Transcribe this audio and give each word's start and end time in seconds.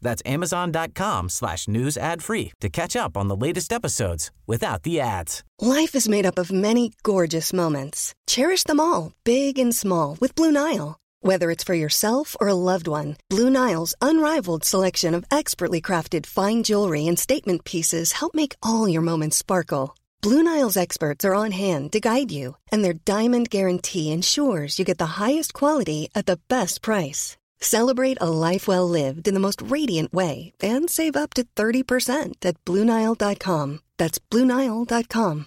That's 0.00 0.22
amazon.com 0.24 1.28
slash 1.28 1.68
news 1.68 1.96
ad 1.96 2.22
free 2.22 2.52
to 2.60 2.68
catch 2.68 2.96
up 2.96 3.16
on 3.16 3.28
the 3.28 3.36
latest 3.36 3.72
episodes 3.72 4.30
without 4.46 4.82
the 4.82 5.00
ads. 5.00 5.42
Life 5.60 5.94
is 5.94 6.08
made 6.08 6.26
up 6.26 6.38
of 6.38 6.52
many 6.52 6.92
gorgeous 7.02 7.52
moments. 7.52 8.14
Cherish 8.26 8.64
them 8.64 8.80
all, 8.80 9.12
big 9.24 9.58
and 9.58 9.74
small, 9.74 10.16
with 10.20 10.34
Blue 10.34 10.52
Nile. 10.52 10.98
Whether 11.20 11.50
it's 11.50 11.64
for 11.64 11.74
yourself 11.74 12.36
or 12.40 12.48
a 12.48 12.54
loved 12.54 12.86
one, 12.86 13.16
Blue 13.28 13.50
Nile's 13.50 13.94
unrivaled 14.00 14.64
selection 14.64 15.14
of 15.14 15.24
expertly 15.30 15.80
crafted 15.80 16.26
fine 16.26 16.62
jewelry 16.62 17.06
and 17.08 17.18
statement 17.18 17.64
pieces 17.64 18.12
help 18.12 18.34
make 18.34 18.54
all 18.62 18.88
your 18.88 19.02
moments 19.02 19.36
sparkle. 19.36 19.96
Blue 20.22 20.42
Nile's 20.42 20.76
experts 20.76 21.24
are 21.24 21.34
on 21.34 21.52
hand 21.52 21.92
to 21.92 22.00
guide 22.00 22.30
you, 22.32 22.56
and 22.72 22.84
their 22.84 22.92
diamond 22.92 23.50
guarantee 23.50 24.10
ensures 24.12 24.78
you 24.78 24.84
get 24.84 24.98
the 24.98 25.18
highest 25.22 25.52
quality 25.54 26.08
at 26.14 26.26
the 26.26 26.40
best 26.48 26.82
price. 26.82 27.36
Celebrate 27.60 28.18
a 28.20 28.30
life 28.30 28.66
well 28.66 28.88
lived 28.88 29.28
in 29.28 29.34
the 29.34 29.40
most 29.40 29.62
radiant 29.62 30.12
way 30.12 30.52
and 30.60 30.88
save 30.88 31.16
up 31.16 31.34
to 31.34 31.44
30% 31.54 32.34
at 32.44 32.56
BlueNile.com. 32.64 33.80
That's 33.98 34.18
BlueNile.com. 34.18 35.46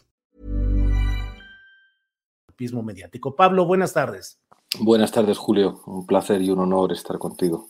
mediático. 2.83 3.35
Pablo, 3.35 3.65
buenas 3.65 3.93
tardes. 3.93 4.39
Buenas 4.79 5.11
tardes, 5.11 5.37
Julio. 5.37 5.81
Un 5.87 6.05
placer 6.05 6.41
y 6.41 6.49
un 6.51 6.59
honor 6.59 6.91
estar 6.93 7.17
contigo. 7.17 7.69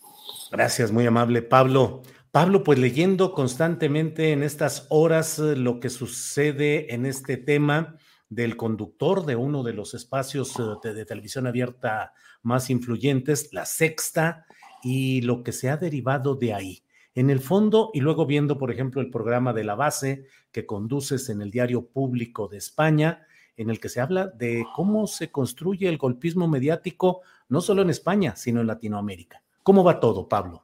Gracias, 0.52 0.92
muy 0.92 1.06
amable, 1.06 1.42
Pablo. 1.42 2.02
Pablo, 2.32 2.64
pues 2.64 2.80
leyendo 2.80 3.34
constantemente 3.34 4.32
en 4.32 4.44
estas 4.44 4.86
horas 4.90 5.40
eh, 5.40 5.56
lo 5.56 5.80
que 5.80 5.90
sucede 5.90 6.94
en 6.94 7.06
este 7.06 7.38
tema 7.38 7.98
del 8.30 8.56
conductor 8.56 9.26
de 9.26 9.36
uno 9.36 9.64
de 9.64 9.74
los 9.74 9.94
espacios 9.94 10.54
eh, 10.58 10.94
de, 10.94 11.06
televisión 11.06 11.48
abierta 11.48 12.14
más 12.44 12.70
influyentes, 12.70 13.54
La 13.54 13.66
Sexta, 13.66 14.46
y 14.84 15.22
lo 15.22 15.44
que 15.44 15.52
se 15.52 15.70
ha 15.70 15.78
derivado 15.78 16.36
de 16.36 16.54
ahí. 16.54 16.84
En 17.14 17.30
el 17.30 17.40
fondo, 17.40 17.92
y 17.94 18.00
luego 18.00 18.26
viendo, 18.26 18.58
por 18.58 18.72
ejemplo, 18.72 19.02
el 19.02 19.10
programa 19.10 19.54
de 19.54 19.64
la 19.64 19.76
base 19.76 20.26
que 20.52 20.66
conduces 20.66 21.30
en 21.30 21.42
el 21.42 21.52
Diario 21.52 21.86
Público 21.86 22.48
de 22.48 22.58
España, 22.58 23.26
en 23.58 23.70
el 23.70 23.80
que 23.80 23.90
se 23.90 24.00
habla 24.00 24.28
de 24.28 24.66
cómo 24.76 25.08
se 25.08 25.30
construye 25.30 25.90
el 25.90 25.98
golpismo 25.98 26.48
mediático, 26.48 27.22
no 27.50 27.62
solo 27.62 27.82
en 27.82 27.90
España, 27.90 28.36
sino 28.36 28.62
en 28.62 28.68
Latinoamérica. 28.68 29.44
¿Cómo 29.62 29.84
va 29.84 30.00
todo, 30.00 30.28
Pablo? 30.28 30.64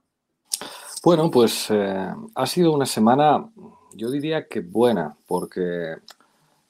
Bueno, 1.03 1.29
pues 1.29 1.67
eh, 1.69 2.09
ha 2.33 2.45
sido 2.47 2.73
una 2.73 2.85
semana, 2.85 3.49
yo 3.93 4.09
diría 4.09 4.47
que 4.47 4.61
buena, 4.61 5.15
porque, 5.27 5.97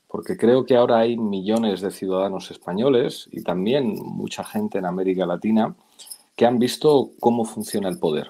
porque 0.07 0.37
creo 0.37 0.65
que 0.65 0.75
ahora 0.75 0.99
hay 0.99 1.17
millones 1.17 1.81
de 1.81 1.91
ciudadanos 1.91 2.51
españoles 2.51 3.27
y 3.31 3.43
también 3.43 3.95
mucha 4.01 4.43
gente 4.43 4.77
en 4.77 4.85
América 4.85 5.25
Latina 5.25 5.75
que 6.35 6.45
han 6.45 6.59
visto 6.59 7.11
cómo 7.19 7.45
funciona 7.45 7.89
el 7.89 7.99
poder. 7.99 8.29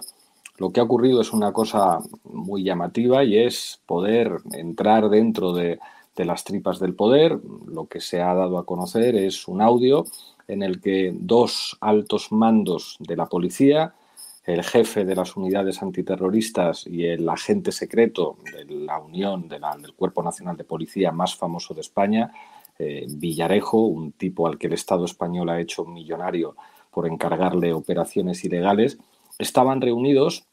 Lo 0.57 0.71
que 0.71 0.79
ha 0.79 0.83
ocurrido 0.83 1.21
es 1.21 1.33
una 1.33 1.53
cosa 1.53 1.99
muy 2.23 2.63
llamativa 2.63 3.23
y 3.23 3.37
es 3.37 3.79
poder 3.85 4.37
entrar 4.53 5.09
dentro 5.09 5.53
de, 5.53 5.79
las 6.15 6.43
tripas 6.43 6.79
del 6.79 6.95
poder. 6.95 7.39
Lo 7.67 7.85
que 7.85 8.01
se 8.01 8.21
ha 8.21 8.33
dado 8.33 8.57
a 8.57 8.65
conocer 8.65 9.15
es 9.15 9.47
un 9.47 9.61
audio 9.61 10.05
en 10.47 10.63
el 10.63 10.81
que 10.81 11.13
dos 11.13 11.77
altos 11.79 12.31
mandos 12.31 12.95
de 12.99 13.15
la 13.15 13.27
policía, 13.27 13.93
el 14.47 14.63
jefe 14.63 15.03
de 15.03 15.13
las 15.13 15.35
unidades 15.35 15.81
antiterroristas 15.83 16.87
y 16.87 17.03
el 17.03 17.27
agente 17.27 17.73
secreto 17.73 18.37
de 18.55 18.63
la 18.63 18.97
Unión 18.97 19.49
del 19.49 19.61
Cuerpo 19.93 20.23
Nacional 20.23 20.55
de 20.55 20.63
Policía 20.63 21.11
más 21.11 21.35
famoso 21.35 21.73
de 21.73 21.81
España, 21.81 22.31
eh, 22.79 23.05
Villarejo, 23.09 23.81
un 23.81 24.13
tipo 24.13 24.47
al 24.47 24.57
que 24.57 24.67
el 24.67 24.73
Estado 24.73 25.03
español 25.03 25.49
ha 25.49 25.59
hecho 25.59 25.83
millonario 25.83 26.55
por 26.91 27.07
encargarle 27.07 27.73
operaciones 27.73 28.45
ilegales, 28.45 28.97
estaban 29.37 29.81
reunidos 29.81 30.45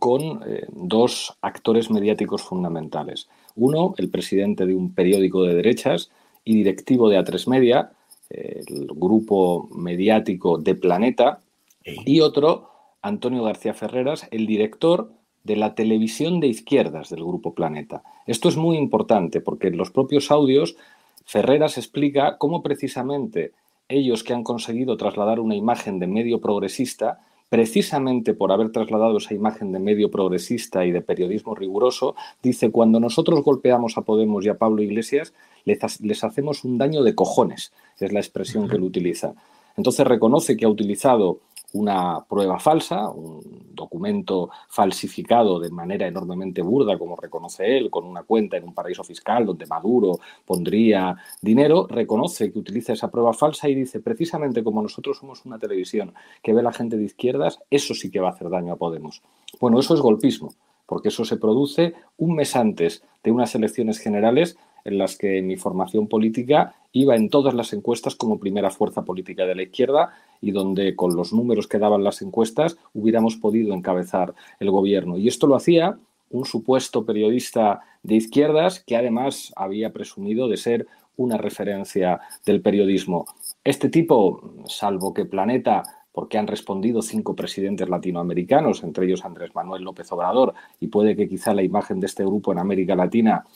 con 0.00 0.42
eh, 0.46 0.66
dos 0.70 1.36
actores 1.42 1.90
mediáticos 1.90 2.42
fundamentales. 2.42 3.28
Uno, 3.54 3.94
el 3.98 4.08
presidente 4.08 4.64
de 4.64 4.74
un 4.74 4.94
periódico 4.94 5.42
de 5.42 5.54
derechas 5.54 6.10
y 6.42 6.54
directivo 6.54 7.10
de 7.10 7.18
A3 7.18 7.46
Media, 7.48 7.92
el 8.30 8.86
grupo 8.94 9.68
mediático 9.74 10.56
de 10.56 10.74
Planeta, 10.74 11.40
y 11.84 12.20
otro, 12.20 12.71
Antonio 13.02 13.42
García 13.42 13.74
Ferreras, 13.74 14.28
el 14.30 14.46
director 14.46 15.12
de 15.44 15.56
la 15.56 15.74
televisión 15.74 16.40
de 16.40 16.46
izquierdas 16.46 17.10
del 17.10 17.24
grupo 17.24 17.54
Planeta. 17.54 18.02
Esto 18.26 18.48
es 18.48 18.56
muy 18.56 18.76
importante 18.76 19.40
porque 19.40 19.68
en 19.68 19.76
los 19.76 19.90
propios 19.90 20.30
audios 20.30 20.76
Ferreras 21.24 21.78
explica 21.78 22.38
cómo 22.38 22.62
precisamente 22.62 23.52
ellos 23.88 24.24
que 24.24 24.32
han 24.32 24.44
conseguido 24.44 24.96
trasladar 24.96 25.40
una 25.40 25.54
imagen 25.54 25.98
de 25.98 26.06
medio 26.06 26.40
progresista 26.40 27.20
precisamente 27.52 28.32
por 28.32 28.50
haber 28.50 28.72
trasladado 28.72 29.18
esa 29.18 29.34
imagen 29.34 29.72
de 29.72 29.78
medio 29.78 30.10
progresista 30.10 30.86
y 30.86 30.90
de 30.90 31.02
periodismo 31.02 31.54
riguroso, 31.54 32.14
dice, 32.42 32.70
cuando 32.70 32.98
nosotros 32.98 33.44
golpeamos 33.44 33.98
a 33.98 34.02
Podemos 34.02 34.42
y 34.46 34.48
a 34.48 34.56
Pablo 34.56 34.82
Iglesias, 34.82 35.34
les, 35.66 36.24
hacemos 36.24 36.64
un 36.64 36.78
daño 36.78 37.02
de 37.02 37.14
cojones, 37.14 37.74
es 38.00 38.10
la 38.10 38.20
expresión 38.20 38.70
que 38.70 38.76
él 38.76 38.82
utiliza. 38.82 39.34
Entonces 39.76 40.06
reconoce 40.06 40.56
que 40.56 40.64
ha 40.64 40.70
utilizado 40.70 41.40
una 41.72 42.24
prueba 42.28 42.58
falsa, 42.58 43.08
un 43.08 43.72
documento 43.74 44.50
falsificado 44.68 45.58
de 45.58 45.70
manera 45.70 46.06
enormemente 46.06 46.62
burda, 46.62 46.98
como 46.98 47.16
reconoce 47.16 47.76
él, 47.76 47.90
con 47.90 48.04
una 48.04 48.22
cuenta 48.22 48.56
en 48.56 48.64
un 48.64 48.74
paraíso 48.74 49.02
fiscal 49.04 49.46
donde 49.46 49.66
Maduro 49.66 50.18
pondría 50.44 51.16
dinero, 51.40 51.86
reconoce 51.88 52.52
que 52.52 52.58
utiliza 52.58 52.92
esa 52.92 53.10
prueba 53.10 53.32
falsa 53.32 53.68
y 53.68 53.74
dice, 53.74 54.00
precisamente 54.00 54.62
como 54.62 54.82
nosotros 54.82 55.18
somos 55.18 55.44
una 55.44 55.58
televisión 55.58 56.14
que 56.42 56.52
ve 56.52 56.62
la 56.62 56.72
gente 56.72 56.96
de 56.96 57.04
izquierdas, 57.04 57.58
eso 57.70 57.94
sí 57.94 58.10
que 58.10 58.20
va 58.20 58.28
a 58.28 58.32
hacer 58.32 58.50
daño 58.50 58.72
a 58.72 58.76
Podemos. 58.76 59.22
Bueno, 59.60 59.78
eso 59.78 59.94
es 59.94 60.00
golpismo, 60.00 60.52
porque 60.86 61.08
eso 61.08 61.24
se 61.24 61.36
produce 61.36 61.94
un 62.18 62.34
mes 62.34 62.56
antes 62.56 63.02
de 63.22 63.30
unas 63.30 63.54
elecciones 63.54 63.98
generales 63.98 64.56
en 64.84 64.98
las 64.98 65.16
que 65.16 65.42
mi 65.42 65.56
formación 65.56 66.06
política 66.08 66.74
iba 66.92 67.16
en 67.16 67.30
todas 67.30 67.54
las 67.54 67.72
encuestas 67.72 68.14
como 68.14 68.38
primera 68.38 68.70
fuerza 68.70 69.02
política 69.02 69.46
de 69.46 69.54
la 69.54 69.62
izquierda 69.62 70.12
y 70.40 70.50
donde 70.50 70.94
con 70.96 71.16
los 71.16 71.32
números 71.32 71.66
que 71.66 71.78
daban 71.78 72.04
las 72.04 72.22
encuestas 72.22 72.76
hubiéramos 72.92 73.36
podido 73.36 73.74
encabezar 73.74 74.34
el 74.60 74.70
gobierno. 74.70 75.16
Y 75.16 75.28
esto 75.28 75.46
lo 75.46 75.56
hacía 75.56 75.98
un 76.30 76.44
supuesto 76.44 77.04
periodista 77.04 77.80
de 78.02 78.16
izquierdas 78.16 78.80
que 78.80 78.96
además 78.96 79.52
había 79.56 79.92
presumido 79.92 80.48
de 80.48 80.56
ser 80.56 80.86
una 81.16 81.36
referencia 81.36 82.20
del 82.44 82.62
periodismo. 82.62 83.26
Este 83.64 83.88
tipo, 83.88 84.54
salvo 84.66 85.14
que 85.14 85.24
Planeta 85.24 85.84
porque 86.12 86.36
han 86.36 86.46
respondido 86.46 87.00
cinco 87.00 87.34
presidentes 87.34 87.88
latinoamericanos, 87.88 88.82
entre 88.82 89.06
ellos 89.06 89.24
Andrés 89.24 89.54
Manuel 89.54 89.82
López 89.82 90.12
Obrador, 90.12 90.52
y 90.78 90.88
puede 90.88 91.16
que 91.16 91.28
quizá 91.28 91.54
la 91.54 91.62
imagen 91.62 92.00
de 92.00 92.06
este 92.06 92.24
grupo 92.24 92.52
en 92.52 92.58
América 92.58 92.94
Latina 92.94 93.46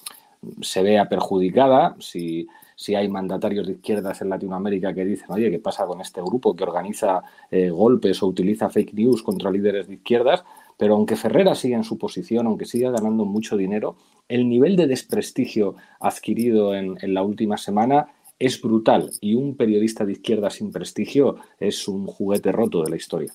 se 0.61 0.83
vea 0.83 1.09
perjudicada 1.09 1.97
si, 1.99 2.49
si 2.75 2.95
hay 2.95 3.09
mandatarios 3.09 3.67
de 3.67 3.75
izquierdas 3.75 4.21
en 4.23 4.29
Latinoamérica 4.29 4.95
que 4.95 5.05
dicen, 5.05 5.27
oye, 5.31 5.51
¿qué 5.51 5.59
pasa 5.59 5.87
con 5.87 6.01
este 6.01 6.21
grupo 6.21 6.55
que 6.55 6.65
organiza 6.65 7.23
eh, 7.51 7.71
golpes 7.71 8.23
o 8.23 8.27
utiliza 8.27 8.69
fake 8.69 8.95
news 8.95 9.23
contra 9.23 9.51
líderes 9.51 9.89
de 9.89 9.95
izquierdas? 9.95 10.45
Pero 10.77 10.95
aunque 10.95 11.17
Ferrera 11.17 11.55
siga 11.55 11.77
en 11.77 11.85
su 11.85 11.97
posición, 11.97 12.47
aunque 12.47 12.67
siga 12.67 12.91
ganando 12.91 13.25
mucho 13.25 13.57
dinero, 13.57 13.97
el 14.29 14.49
nivel 14.49 14.77
de 14.77 14.87
desprestigio 14.87 15.77
adquirido 16.01 16.75
en, 16.75 16.99
en 17.01 17.15
la 17.15 17.23
última 17.23 17.57
semana 17.57 18.09
es 18.39 18.61
brutal 18.61 19.11
y 19.21 19.35
un 19.35 19.57
periodista 19.57 20.05
de 20.05 20.13
izquierda 20.13 20.51
sin 20.51 20.71
prestigio 20.71 21.37
es 21.59 21.89
un 21.89 22.07
juguete 22.07 22.53
roto 22.53 22.83
de 22.83 22.91
la 22.91 22.97
historia. 22.97 23.33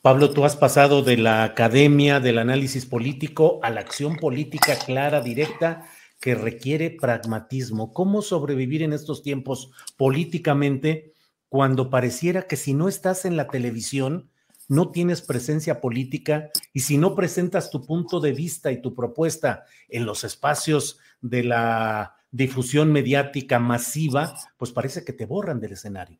Pablo, 0.00 0.30
tú 0.30 0.44
has 0.44 0.56
pasado 0.56 1.02
de 1.02 1.16
la 1.16 1.42
academia 1.42 2.20
del 2.20 2.38
análisis 2.38 2.86
político 2.86 3.58
a 3.62 3.70
la 3.70 3.80
acción 3.80 4.16
política 4.16 4.76
clara, 4.76 5.20
directa 5.20 5.86
que 6.20 6.34
requiere 6.34 6.90
pragmatismo. 6.90 7.92
¿Cómo 7.92 8.22
sobrevivir 8.22 8.82
en 8.82 8.92
estos 8.92 9.22
tiempos 9.22 9.70
políticamente 9.96 11.12
cuando 11.48 11.90
pareciera 11.90 12.42
que 12.42 12.56
si 12.56 12.74
no 12.74 12.88
estás 12.88 13.24
en 13.24 13.36
la 13.36 13.48
televisión, 13.48 14.28
no 14.68 14.90
tienes 14.90 15.22
presencia 15.22 15.80
política 15.80 16.50
y 16.74 16.80
si 16.80 16.98
no 16.98 17.14
presentas 17.14 17.70
tu 17.70 17.84
punto 17.84 18.20
de 18.20 18.32
vista 18.32 18.70
y 18.70 18.82
tu 18.82 18.94
propuesta 18.94 19.64
en 19.88 20.04
los 20.04 20.24
espacios 20.24 20.98
de 21.22 21.44
la 21.44 22.16
difusión 22.30 22.92
mediática 22.92 23.58
masiva, 23.58 24.34
pues 24.58 24.72
parece 24.72 25.04
que 25.04 25.14
te 25.14 25.24
borran 25.24 25.60
del 25.60 25.72
escenario. 25.72 26.18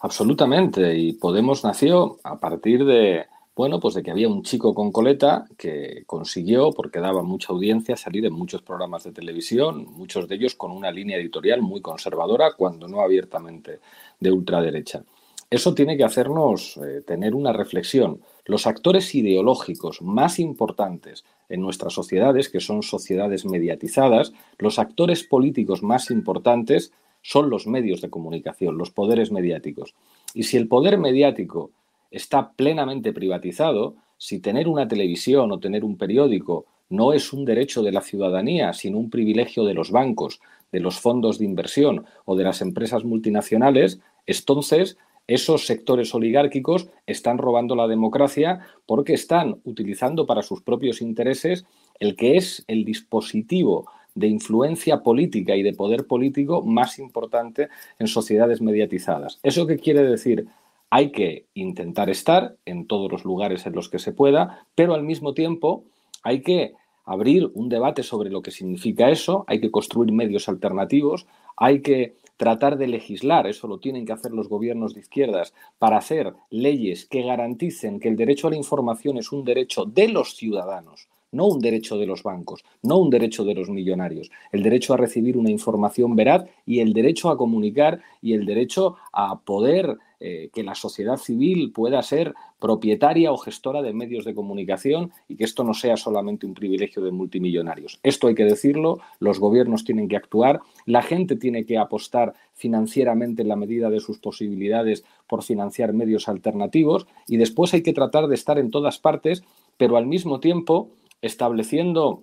Absolutamente. 0.00 0.96
Y 0.96 1.12
Podemos 1.12 1.62
nació 1.62 2.18
a 2.24 2.40
partir 2.40 2.84
de 2.84 3.26
Bueno, 3.54 3.80
pues 3.80 3.94
de 3.94 4.02
que 4.02 4.10
había 4.10 4.28
un 4.30 4.42
chico 4.42 4.74
con 4.74 4.90
coleta 4.90 5.44
que 5.58 6.04
consiguió, 6.06 6.72
porque 6.72 7.00
daba 7.00 7.22
mucha 7.22 7.52
audiencia, 7.52 7.98
salir 7.98 8.24
en 8.24 8.32
muchos 8.32 8.62
programas 8.62 9.04
de 9.04 9.12
televisión, 9.12 9.86
muchos 9.92 10.26
de 10.26 10.36
ellos 10.36 10.54
con 10.54 10.70
una 10.70 10.90
línea 10.90 11.18
editorial 11.18 11.60
muy 11.60 11.82
conservadora, 11.82 12.54
cuando 12.56 12.88
no 12.88 13.02
abiertamente 13.02 13.80
de 14.18 14.32
ultraderecha. 14.32 15.04
Eso 15.50 15.74
tiene 15.74 15.98
que 15.98 16.04
hacernos 16.04 16.78
eh, 16.78 17.02
tener 17.06 17.34
una 17.34 17.52
reflexión. 17.52 18.22
Los 18.46 18.66
actores 18.66 19.14
ideológicos 19.14 20.00
más 20.00 20.38
importantes 20.38 21.24
en 21.50 21.60
nuestras 21.60 21.92
sociedades, 21.92 22.48
que 22.48 22.60
son 22.60 22.82
sociedades 22.82 23.44
mediatizadas, 23.44 24.32
los 24.56 24.78
actores 24.78 25.24
políticos 25.24 25.82
más 25.82 26.10
importantes 26.10 26.90
son 27.20 27.50
los 27.50 27.66
medios 27.66 28.00
de 28.00 28.08
comunicación, 28.08 28.78
los 28.78 28.90
poderes 28.90 29.30
mediáticos. 29.30 29.94
Y 30.32 30.44
si 30.44 30.56
el 30.56 30.68
poder 30.68 30.96
mediático 30.96 31.70
está 32.12 32.52
plenamente 32.52 33.12
privatizado, 33.12 33.96
si 34.18 34.38
tener 34.38 34.68
una 34.68 34.86
televisión 34.86 35.50
o 35.50 35.58
tener 35.58 35.84
un 35.84 35.96
periódico 35.96 36.66
no 36.88 37.12
es 37.12 37.32
un 37.32 37.44
derecho 37.44 37.82
de 37.82 37.90
la 37.90 38.02
ciudadanía, 38.02 38.72
sino 38.74 38.98
un 38.98 39.10
privilegio 39.10 39.64
de 39.64 39.74
los 39.74 39.90
bancos, 39.90 40.40
de 40.70 40.80
los 40.80 41.00
fondos 41.00 41.38
de 41.38 41.46
inversión 41.46 42.04
o 42.26 42.36
de 42.36 42.44
las 42.44 42.60
empresas 42.60 43.04
multinacionales, 43.04 44.00
entonces 44.26 44.98
esos 45.26 45.66
sectores 45.66 46.14
oligárquicos 46.14 46.88
están 47.06 47.38
robando 47.38 47.74
la 47.74 47.88
democracia 47.88 48.60
porque 48.86 49.14
están 49.14 49.60
utilizando 49.64 50.26
para 50.26 50.42
sus 50.42 50.62
propios 50.62 51.00
intereses 51.00 51.64
el 51.98 52.16
que 52.16 52.36
es 52.36 52.64
el 52.66 52.84
dispositivo 52.84 53.86
de 54.14 54.26
influencia 54.26 55.02
política 55.02 55.56
y 55.56 55.62
de 55.62 55.72
poder 55.72 56.06
político 56.06 56.62
más 56.62 56.98
importante 56.98 57.68
en 57.98 58.06
sociedades 58.06 58.60
mediatizadas. 58.60 59.38
¿Eso 59.42 59.66
qué 59.66 59.78
quiere 59.78 60.02
decir? 60.02 60.46
Hay 60.94 61.10
que 61.10 61.46
intentar 61.54 62.10
estar 62.10 62.56
en 62.66 62.86
todos 62.86 63.10
los 63.10 63.24
lugares 63.24 63.64
en 63.64 63.72
los 63.72 63.88
que 63.88 63.98
se 63.98 64.12
pueda, 64.12 64.66
pero 64.74 64.92
al 64.92 65.02
mismo 65.02 65.32
tiempo 65.32 65.84
hay 66.22 66.42
que 66.42 66.74
abrir 67.06 67.50
un 67.54 67.70
debate 67.70 68.02
sobre 68.02 68.28
lo 68.28 68.42
que 68.42 68.50
significa 68.50 69.08
eso, 69.08 69.46
hay 69.46 69.58
que 69.58 69.70
construir 69.70 70.12
medios 70.12 70.50
alternativos, 70.50 71.26
hay 71.56 71.80
que 71.80 72.16
tratar 72.36 72.76
de 72.76 72.88
legislar, 72.88 73.46
eso 73.46 73.68
lo 73.68 73.78
tienen 73.78 74.04
que 74.04 74.12
hacer 74.12 74.32
los 74.32 74.50
gobiernos 74.50 74.92
de 74.92 75.00
izquierdas, 75.00 75.54
para 75.78 75.96
hacer 75.96 76.34
leyes 76.50 77.06
que 77.06 77.22
garanticen 77.22 77.98
que 77.98 78.10
el 78.10 78.16
derecho 78.16 78.48
a 78.48 78.50
la 78.50 78.56
información 78.56 79.16
es 79.16 79.32
un 79.32 79.46
derecho 79.46 79.86
de 79.86 80.08
los 80.08 80.36
ciudadanos, 80.36 81.08
no 81.30 81.46
un 81.46 81.60
derecho 81.60 81.96
de 81.96 82.04
los 82.04 82.22
bancos, 82.22 82.66
no 82.82 82.98
un 82.98 83.08
derecho 83.08 83.44
de 83.44 83.54
los 83.54 83.70
millonarios, 83.70 84.30
el 84.52 84.62
derecho 84.62 84.92
a 84.92 84.98
recibir 84.98 85.38
una 85.38 85.50
información 85.50 86.14
veraz 86.14 86.44
y 86.66 86.80
el 86.80 86.92
derecho 86.92 87.30
a 87.30 87.38
comunicar 87.38 88.02
y 88.20 88.34
el 88.34 88.44
derecho 88.44 88.96
a 89.10 89.40
poder 89.40 89.96
eh, 90.24 90.50
que 90.54 90.62
la 90.62 90.76
sociedad 90.76 91.16
civil 91.16 91.72
pueda 91.72 92.00
ser 92.00 92.32
propietaria 92.60 93.32
o 93.32 93.36
gestora 93.38 93.82
de 93.82 93.92
medios 93.92 94.24
de 94.24 94.36
comunicación 94.36 95.10
y 95.26 95.34
que 95.34 95.42
esto 95.42 95.64
no 95.64 95.74
sea 95.74 95.96
solamente 95.96 96.46
un 96.46 96.54
privilegio 96.54 97.02
de 97.02 97.10
multimillonarios. 97.10 97.98
Esto 98.04 98.28
hay 98.28 98.36
que 98.36 98.44
decirlo, 98.44 99.00
los 99.18 99.40
gobiernos 99.40 99.82
tienen 99.82 100.06
que 100.06 100.16
actuar, 100.16 100.60
la 100.86 101.02
gente 101.02 101.34
tiene 101.34 101.66
que 101.66 101.76
apostar 101.76 102.34
financieramente 102.54 103.42
en 103.42 103.48
la 103.48 103.56
medida 103.56 103.90
de 103.90 103.98
sus 103.98 104.20
posibilidades 104.20 105.02
por 105.26 105.42
financiar 105.42 105.92
medios 105.92 106.28
alternativos 106.28 107.08
y 107.26 107.38
después 107.38 107.74
hay 107.74 107.82
que 107.82 107.92
tratar 107.92 108.28
de 108.28 108.36
estar 108.36 108.60
en 108.60 108.70
todas 108.70 109.00
partes, 109.00 109.42
pero 109.76 109.96
al 109.96 110.06
mismo 110.06 110.38
tiempo 110.38 110.90
estableciendo, 111.20 112.22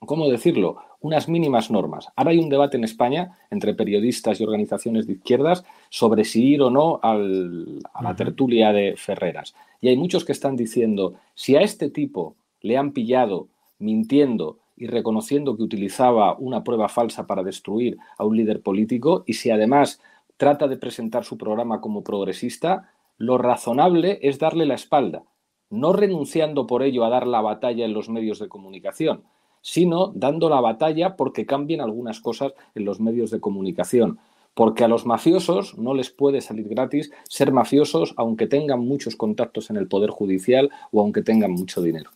¿cómo 0.00 0.28
decirlo?, 0.28 0.76
unas 1.00 1.28
mínimas 1.28 1.70
normas. 1.70 2.08
Ahora 2.16 2.32
hay 2.32 2.38
un 2.38 2.48
debate 2.48 2.76
en 2.76 2.84
España 2.84 3.38
entre 3.50 3.74
periodistas 3.74 4.40
y 4.40 4.44
organizaciones 4.44 5.06
de 5.06 5.14
izquierdas 5.14 5.64
sobre 5.88 6.24
si 6.24 6.44
ir 6.44 6.62
o 6.62 6.70
no 6.70 6.98
a 7.02 7.14
la 7.14 8.16
tertulia 8.16 8.72
de 8.72 8.94
Ferreras. 8.96 9.54
Y 9.80 9.88
hay 9.88 9.96
muchos 9.96 10.24
que 10.24 10.32
están 10.32 10.56
diciendo, 10.56 11.14
si 11.34 11.54
a 11.56 11.60
este 11.60 11.90
tipo 11.90 12.34
le 12.60 12.76
han 12.76 12.92
pillado 12.92 13.48
mintiendo 13.78 14.58
y 14.76 14.88
reconociendo 14.88 15.56
que 15.56 15.62
utilizaba 15.62 16.36
una 16.36 16.64
prueba 16.64 16.88
falsa 16.88 17.26
para 17.26 17.42
destruir 17.42 17.96
a 18.18 18.24
un 18.24 18.36
líder 18.36 18.62
político 18.62 19.22
y 19.26 19.34
si 19.34 19.50
además 19.50 20.00
trata 20.36 20.66
de 20.66 20.76
presentar 20.76 21.24
su 21.24 21.38
programa 21.38 21.80
como 21.80 22.02
progresista, 22.02 22.90
lo 23.16 23.38
razonable 23.38 24.18
es 24.22 24.38
darle 24.38 24.66
la 24.66 24.74
espalda 24.74 25.22
no 25.70 25.92
renunciando 25.92 26.66
por 26.66 26.82
ello 26.82 27.04
a 27.04 27.10
dar 27.10 27.26
la 27.26 27.40
batalla 27.40 27.84
en 27.84 27.92
los 27.92 28.08
medios 28.08 28.38
de 28.38 28.48
comunicación, 28.48 29.24
sino 29.66 30.12
dando 30.14 30.48
la 30.48 30.60
batalla 30.60 31.16
porque 31.16 31.44
cambien 31.44 31.80
algunas 31.80 32.20
cosas 32.20 32.52
en 32.76 32.84
los 32.84 33.00
medios 33.00 33.32
de 33.32 33.40
comunicación. 33.40 34.20
Porque 34.54 34.84
a 34.84 34.88
los 34.88 35.06
mafiosos 35.06 35.76
no 35.76 35.92
les 35.92 36.08
puede 36.10 36.40
salir 36.40 36.68
gratis 36.68 37.10
ser 37.28 37.50
mafiosos 37.50 38.14
aunque 38.16 38.46
tengan 38.46 38.78
muchos 38.78 39.16
contactos 39.16 39.68
en 39.68 39.76
el 39.76 39.88
Poder 39.88 40.10
Judicial 40.10 40.70
o 40.92 41.00
aunque 41.00 41.22
tengan 41.22 41.50
mucho 41.50 41.82
dinero. 41.82 42.10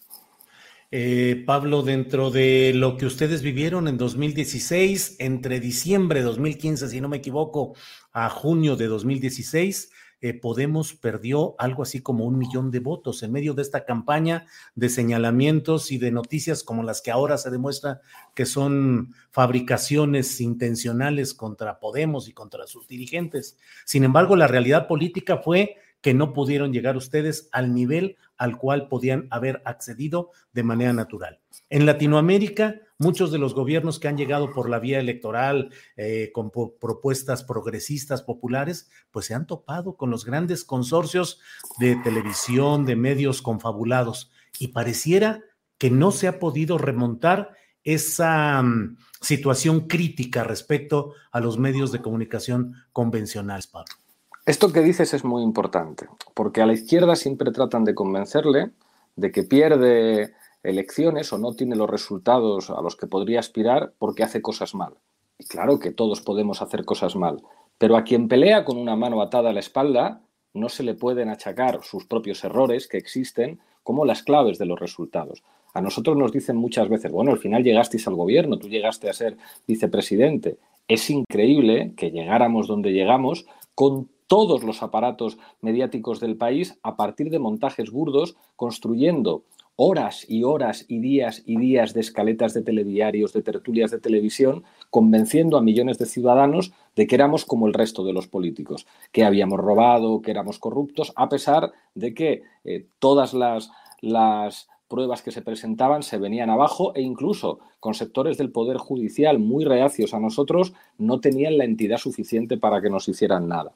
Eh, 0.92 1.42
Pablo, 1.44 1.82
dentro 1.82 2.30
de 2.30 2.70
lo 2.72 2.96
que 2.96 3.06
ustedes 3.06 3.42
vivieron 3.42 3.88
en 3.88 3.98
2016, 3.98 5.16
entre 5.18 5.58
diciembre 5.58 6.20
de 6.20 6.26
2015, 6.26 6.88
si 6.88 7.00
no 7.00 7.08
me 7.08 7.16
equivoco, 7.16 7.74
a 8.12 8.30
junio 8.30 8.76
de 8.76 8.86
2016, 8.86 9.90
eh, 10.20 10.34
Podemos 10.34 10.94
perdió 10.94 11.54
algo 11.58 11.82
así 11.82 12.02
como 12.02 12.24
un 12.24 12.38
millón 12.38 12.70
de 12.70 12.80
votos 12.80 13.22
en 13.22 13.32
medio 13.32 13.54
de 13.54 13.62
esta 13.62 13.84
campaña 13.84 14.46
de 14.74 14.88
señalamientos 14.88 15.90
y 15.92 15.98
de 15.98 16.10
noticias 16.10 16.62
como 16.62 16.82
las 16.82 17.00
que 17.00 17.10
ahora 17.10 17.38
se 17.38 17.50
demuestra 17.50 18.00
que 18.34 18.46
son 18.46 19.14
fabricaciones 19.30 20.40
intencionales 20.40 21.32
contra 21.34 21.80
Podemos 21.80 22.28
y 22.28 22.32
contra 22.32 22.66
sus 22.66 22.86
dirigentes. 22.86 23.56
Sin 23.84 24.04
embargo, 24.04 24.36
la 24.36 24.46
realidad 24.46 24.86
política 24.88 25.38
fue 25.38 25.76
que 26.00 26.14
no 26.14 26.32
pudieron 26.32 26.72
llegar 26.72 26.96
ustedes 26.96 27.48
al 27.52 27.74
nivel 27.74 28.16
al 28.36 28.56
cual 28.56 28.88
podían 28.88 29.26
haber 29.30 29.60
accedido 29.66 30.30
de 30.52 30.62
manera 30.62 30.94
natural. 30.94 31.40
En 31.68 31.84
Latinoamérica, 31.84 32.80
muchos 32.98 33.30
de 33.32 33.38
los 33.38 33.54
gobiernos 33.54 33.98
que 33.98 34.08
han 34.08 34.16
llegado 34.16 34.50
por 34.52 34.70
la 34.70 34.78
vía 34.78 34.98
electoral 34.98 35.70
eh, 35.96 36.30
con 36.32 36.50
propuestas 36.50 37.44
progresistas 37.44 38.22
populares, 38.22 38.90
pues 39.10 39.26
se 39.26 39.34
han 39.34 39.46
topado 39.46 39.96
con 39.96 40.10
los 40.10 40.24
grandes 40.24 40.64
consorcios 40.64 41.40
de 41.78 41.96
televisión, 41.96 42.86
de 42.86 42.96
medios 42.96 43.42
confabulados, 43.42 44.30
y 44.58 44.68
pareciera 44.68 45.44
que 45.76 45.90
no 45.90 46.10
se 46.10 46.26
ha 46.26 46.38
podido 46.38 46.78
remontar 46.78 47.50
esa 47.84 48.62
mm, 48.62 48.96
situación 49.20 49.86
crítica 49.86 50.44
respecto 50.44 51.14
a 51.30 51.40
los 51.40 51.58
medios 51.58 51.92
de 51.92 52.00
comunicación 52.00 52.74
convencionales, 52.92 53.66
Pablo. 53.66 53.99
Esto 54.46 54.72
que 54.72 54.80
dices 54.80 55.12
es 55.12 55.24
muy 55.24 55.42
importante, 55.42 56.08
porque 56.34 56.62
a 56.62 56.66
la 56.66 56.72
izquierda 56.72 57.14
siempre 57.14 57.52
tratan 57.52 57.84
de 57.84 57.94
convencerle 57.94 58.70
de 59.16 59.30
que 59.30 59.42
pierde 59.42 60.32
elecciones 60.62 61.32
o 61.32 61.38
no 61.38 61.54
tiene 61.54 61.76
los 61.76 61.90
resultados 61.90 62.70
a 62.70 62.80
los 62.80 62.96
que 62.96 63.06
podría 63.06 63.40
aspirar 63.40 63.92
porque 63.98 64.22
hace 64.22 64.40
cosas 64.40 64.74
mal. 64.74 64.94
Y 65.38 65.44
claro 65.44 65.78
que 65.78 65.90
todos 65.90 66.20
podemos 66.22 66.62
hacer 66.62 66.84
cosas 66.84 67.16
mal, 67.16 67.42
pero 67.78 67.96
a 67.96 68.04
quien 68.04 68.28
pelea 68.28 68.64
con 68.64 68.76
una 68.76 68.96
mano 68.96 69.20
atada 69.20 69.50
a 69.50 69.52
la 69.52 69.60
espalda 69.60 70.22
no 70.54 70.68
se 70.68 70.82
le 70.82 70.94
pueden 70.94 71.28
achacar 71.28 71.80
sus 71.82 72.06
propios 72.06 72.42
errores 72.42 72.88
que 72.88 72.98
existen 72.98 73.60
como 73.82 74.04
las 74.04 74.22
claves 74.22 74.58
de 74.58 74.66
los 74.66 74.80
resultados. 74.80 75.42
A 75.72 75.80
nosotros 75.80 76.16
nos 76.16 76.32
dicen 76.32 76.56
muchas 76.56 76.88
veces, 76.88 77.12
bueno, 77.12 77.30
al 77.30 77.38
final 77.38 77.62
llegasteis 77.62 78.06
al 78.08 78.16
gobierno, 78.16 78.58
tú 78.58 78.68
llegaste 78.68 79.08
a 79.08 79.12
ser 79.12 79.36
vicepresidente. 79.66 80.58
Es 80.88 81.08
increíble 81.10 81.92
que 81.96 82.10
llegáramos 82.10 82.66
donde 82.66 82.92
llegamos 82.92 83.46
con 83.74 84.08
todos 84.30 84.62
los 84.62 84.84
aparatos 84.84 85.38
mediáticos 85.60 86.20
del 86.20 86.36
país 86.36 86.78
a 86.84 86.94
partir 86.94 87.30
de 87.30 87.40
montajes 87.40 87.90
burdos, 87.90 88.36
construyendo 88.54 89.42
horas 89.74 90.24
y 90.28 90.44
horas 90.44 90.84
y 90.86 91.00
días 91.00 91.42
y 91.46 91.56
días 91.56 91.94
de 91.94 92.00
escaletas 92.02 92.54
de 92.54 92.62
telediarios, 92.62 93.32
de 93.32 93.42
tertulias 93.42 93.90
de 93.90 93.98
televisión, 93.98 94.62
convenciendo 94.88 95.56
a 95.56 95.62
millones 95.62 95.98
de 95.98 96.06
ciudadanos 96.06 96.72
de 96.94 97.08
que 97.08 97.16
éramos 97.16 97.44
como 97.44 97.66
el 97.66 97.74
resto 97.74 98.04
de 98.04 98.12
los 98.12 98.28
políticos, 98.28 98.86
que 99.10 99.24
habíamos 99.24 99.58
robado, 99.58 100.22
que 100.22 100.30
éramos 100.30 100.60
corruptos, 100.60 101.12
a 101.16 101.28
pesar 101.28 101.72
de 101.96 102.14
que 102.14 102.42
eh, 102.62 102.86
todas 103.00 103.34
las, 103.34 103.72
las 104.00 104.68
pruebas 104.86 105.22
que 105.22 105.32
se 105.32 105.42
presentaban 105.42 106.04
se 106.04 106.18
venían 106.18 106.50
abajo 106.50 106.94
e 106.94 107.02
incluso 107.02 107.58
con 107.80 107.94
sectores 107.94 108.38
del 108.38 108.52
Poder 108.52 108.76
Judicial 108.76 109.40
muy 109.40 109.64
reacios 109.64 110.14
a 110.14 110.20
nosotros 110.20 110.72
no 110.98 111.18
tenían 111.18 111.58
la 111.58 111.64
entidad 111.64 111.98
suficiente 111.98 112.58
para 112.58 112.80
que 112.80 112.90
nos 112.90 113.08
hicieran 113.08 113.48
nada. 113.48 113.72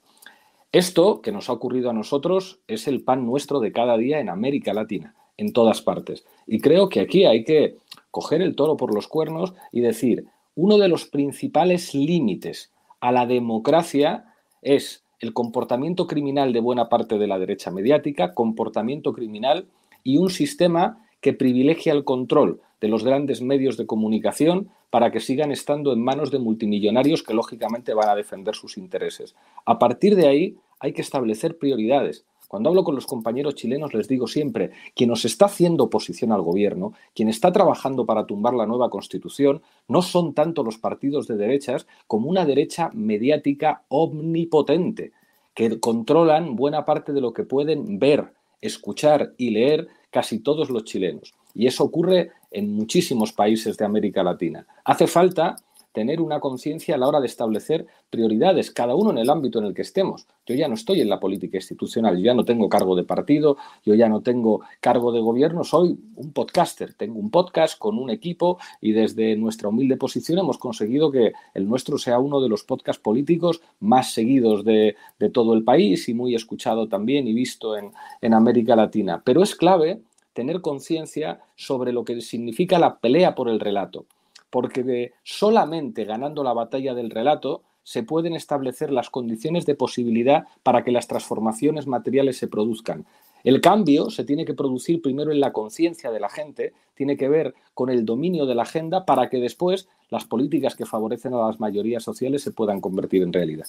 Esto 0.74 1.22
que 1.22 1.30
nos 1.30 1.48
ha 1.48 1.52
ocurrido 1.52 1.90
a 1.90 1.92
nosotros 1.92 2.58
es 2.66 2.88
el 2.88 3.04
pan 3.04 3.24
nuestro 3.24 3.60
de 3.60 3.70
cada 3.70 3.96
día 3.96 4.18
en 4.18 4.28
América 4.28 4.74
Latina, 4.74 5.14
en 5.36 5.52
todas 5.52 5.82
partes. 5.82 6.26
Y 6.48 6.58
creo 6.58 6.88
que 6.88 6.98
aquí 6.98 7.26
hay 7.26 7.44
que 7.44 7.76
coger 8.10 8.42
el 8.42 8.56
toro 8.56 8.76
por 8.76 8.92
los 8.92 9.06
cuernos 9.06 9.54
y 9.70 9.82
decir, 9.82 10.26
uno 10.56 10.76
de 10.78 10.88
los 10.88 11.04
principales 11.04 11.94
límites 11.94 12.72
a 12.98 13.12
la 13.12 13.24
democracia 13.24 14.24
es 14.62 15.04
el 15.20 15.32
comportamiento 15.32 16.08
criminal 16.08 16.52
de 16.52 16.58
buena 16.58 16.88
parte 16.88 17.18
de 17.18 17.28
la 17.28 17.38
derecha 17.38 17.70
mediática, 17.70 18.34
comportamiento 18.34 19.12
criminal 19.12 19.68
y 20.02 20.16
un 20.16 20.28
sistema 20.28 21.06
que 21.20 21.34
privilegia 21.34 21.92
el 21.92 22.02
control 22.02 22.60
de 22.80 22.88
los 22.88 23.04
grandes 23.04 23.40
medios 23.40 23.76
de 23.76 23.86
comunicación 23.86 24.70
para 24.90 25.10
que 25.10 25.20
sigan 25.20 25.50
estando 25.50 25.92
en 25.92 26.02
manos 26.02 26.30
de 26.30 26.38
multimillonarios 26.38 27.22
que 27.22 27.32
lógicamente 27.32 27.94
van 27.94 28.08
a 28.08 28.14
defender 28.14 28.54
sus 28.54 28.76
intereses. 28.76 29.34
A 29.64 29.78
partir 29.78 30.16
de 30.16 30.28
ahí 30.28 30.56
hay 30.84 30.92
que 30.92 31.00
establecer 31.00 31.56
prioridades. 31.56 32.26
Cuando 32.46 32.68
hablo 32.68 32.84
con 32.84 32.94
los 32.94 33.06
compañeros 33.06 33.54
chilenos 33.54 33.94
les 33.94 34.06
digo 34.06 34.26
siempre, 34.26 34.70
quien 34.94 35.08
nos 35.08 35.24
está 35.24 35.46
haciendo 35.46 35.84
oposición 35.84 36.30
al 36.30 36.42
gobierno, 36.42 36.92
quien 37.14 37.30
está 37.30 37.50
trabajando 37.52 38.04
para 38.04 38.26
tumbar 38.26 38.52
la 38.52 38.66
nueva 38.66 38.90
constitución, 38.90 39.62
no 39.88 40.02
son 40.02 40.34
tanto 40.34 40.62
los 40.62 40.76
partidos 40.76 41.26
de 41.26 41.38
derechas 41.38 41.86
como 42.06 42.28
una 42.28 42.44
derecha 42.44 42.90
mediática 42.92 43.84
omnipotente, 43.88 45.12
que 45.54 45.80
controlan 45.80 46.54
buena 46.54 46.84
parte 46.84 47.14
de 47.14 47.22
lo 47.22 47.32
que 47.32 47.44
pueden 47.44 47.98
ver, 47.98 48.34
escuchar 48.60 49.32
y 49.38 49.50
leer 49.50 49.88
casi 50.10 50.40
todos 50.40 50.68
los 50.68 50.84
chilenos. 50.84 51.32
Y 51.54 51.66
eso 51.66 51.82
ocurre 51.82 52.32
en 52.50 52.76
muchísimos 52.76 53.32
países 53.32 53.78
de 53.78 53.86
América 53.86 54.22
Latina. 54.22 54.66
Hace 54.84 55.06
falta 55.06 55.56
tener 55.94 56.20
una 56.20 56.40
conciencia 56.40 56.96
a 56.96 56.98
la 56.98 57.06
hora 57.06 57.20
de 57.20 57.28
establecer 57.28 57.86
prioridades, 58.10 58.72
cada 58.72 58.96
uno 58.96 59.12
en 59.12 59.18
el 59.18 59.30
ámbito 59.30 59.60
en 59.60 59.66
el 59.66 59.74
que 59.74 59.82
estemos. 59.82 60.26
Yo 60.44 60.56
ya 60.56 60.66
no 60.66 60.74
estoy 60.74 61.00
en 61.00 61.08
la 61.08 61.20
política 61.20 61.56
institucional, 61.56 62.18
yo 62.18 62.24
ya 62.24 62.34
no 62.34 62.44
tengo 62.44 62.68
cargo 62.68 62.96
de 62.96 63.04
partido, 63.04 63.56
yo 63.86 63.94
ya 63.94 64.08
no 64.08 64.20
tengo 64.20 64.62
cargo 64.80 65.12
de 65.12 65.20
gobierno, 65.20 65.62
soy 65.62 65.96
un 66.16 66.32
podcaster, 66.32 66.94
tengo 66.94 67.20
un 67.20 67.30
podcast 67.30 67.78
con 67.78 67.96
un 67.96 68.10
equipo 68.10 68.58
y 68.80 68.90
desde 68.90 69.36
nuestra 69.36 69.68
humilde 69.68 69.96
posición 69.96 70.40
hemos 70.40 70.58
conseguido 70.58 71.12
que 71.12 71.32
el 71.54 71.68
nuestro 71.68 71.96
sea 71.96 72.18
uno 72.18 72.40
de 72.40 72.48
los 72.48 72.64
podcasts 72.64 73.00
políticos 73.00 73.62
más 73.78 74.12
seguidos 74.12 74.64
de, 74.64 74.96
todo 75.32 75.54
el 75.54 75.62
país 75.62 76.08
y 76.08 76.14
muy 76.14 76.34
escuchado 76.34 76.88
también 76.88 77.26
y 77.28 77.32
visto 77.32 77.78
en, 77.78 77.92
en 78.20 78.34
América 78.34 78.74
Latina. 78.76 79.22
Pero 79.24 79.42
es 79.42 79.54
clave 79.54 80.00
tener 80.32 80.60
conciencia 80.60 81.40
sobre 81.54 81.92
lo 81.92 82.04
que 82.04 82.20
significa 82.20 82.80
la 82.80 82.98
pelea 82.98 83.34
por 83.36 83.48
el 83.48 83.60
relato 83.60 84.06
porque 84.54 85.14
solamente 85.24 86.04
ganando 86.04 86.44
la 86.44 86.52
batalla 86.52 86.94
del 86.94 87.10
relato 87.10 87.64
se 87.82 88.04
pueden 88.04 88.36
establecer 88.36 88.92
las 88.92 89.10
condiciones 89.10 89.66
de 89.66 89.74
posibilidad 89.74 90.44
para 90.62 90.84
que 90.84 90.92
las 90.92 91.08
transformaciones 91.08 91.88
materiales 91.88 92.38
se 92.38 92.46
produzcan. 92.46 93.04
El 93.42 93.60
cambio 93.60 94.10
se 94.10 94.22
tiene 94.22 94.44
que 94.44 94.54
producir 94.54 95.02
primero 95.02 95.32
en 95.32 95.40
la 95.40 95.52
conciencia 95.52 96.12
de 96.12 96.20
la 96.20 96.28
gente, 96.28 96.72
tiene 96.94 97.16
que 97.16 97.28
ver 97.28 97.56
con 97.74 97.90
el 97.90 98.04
dominio 98.04 98.46
de 98.46 98.54
la 98.54 98.62
agenda 98.62 99.04
para 99.04 99.28
que 99.28 99.38
después 99.38 99.88
las 100.08 100.24
políticas 100.24 100.76
que 100.76 100.86
favorecen 100.86 101.34
a 101.34 101.48
las 101.48 101.58
mayorías 101.58 102.04
sociales 102.04 102.40
se 102.42 102.52
puedan 102.52 102.80
convertir 102.80 103.24
en 103.24 103.32
realidad. 103.32 103.66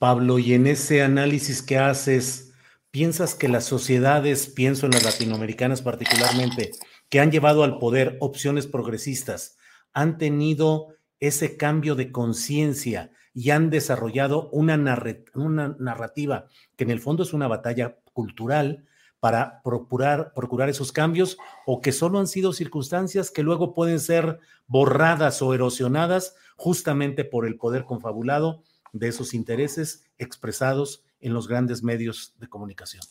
Pablo, 0.00 0.40
y 0.40 0.54
en 0.54 0.66
ese 0.66 1.04
análisis 1.04 1.62
que 1.62 1.78
haces, 1.78 2.52
¿piensas 2.90 3.36
que 3.36 3.46
las 3.46 3.66
sociedades, 3.66 4.48
pienso 4.48 4.86
en 4.86 4.92
las 4.94 5.04
latinoamericanas 5.04 5.80
particularmente, 5.80 6.72
que 7.08 7.20
han 7.20 7.30
llevado 7.30 7.62
al 7.62 7.78
poder 7.78 8.16
opciones 8.18 8.66
progresistas, 8.66 9.55
han 9.96 10.18
tenido 10.18 10.88
ese 11.20 11.56
cambio 11.56 11.94
de 11.94 12.12
conciencia 12.12 13.12
y 13.32 13.48
han 13.48 13.70
desarrollado 13.70 14.50
una, 14.50 14.76
narrativa 14.76 16.48
que 16.76 16.84
en 16.84 16.90
el 16.90 17.00
fondo 17.00 17.22
es 17.22 17.32
una 17.32 17.48
batalla 17.48 17.96
cultural 18.12 18.84
para 19.20 19.62
procurar, 19.62 20.34
procurar 20.34 20.68
esos 20.68 20.92
cambios 20.92 21.38
o 21.64 21.80
que 21.80 21.92
solo 21.92 22.18
han 22.18 22.26
sido 22.26 22.52
circunstancias 22.52 23.30
que 23.30 23.42
luego 23.42 23.72
pueden 23.72 23.98
ser 23.98 24.38
borradas 24.66 25.40
o 25.40 25.54
erosionadas 25.54 26.36
justamente 26.56 27.24
por 27.24 27.46
el 27.46 27.56
poder 27.56 27.86
confabulado 27.86 28.64
de 28.92 29.08
esos 29.08 29.32
intereses 29.32 30.04
expresados 30.18 31.04
en 31.20 31.32
los 31.32 31.48
grandes 31.48 31.82
medios 31.82 32.34
de 32.38 32.48
comunicación. 32.48 33.02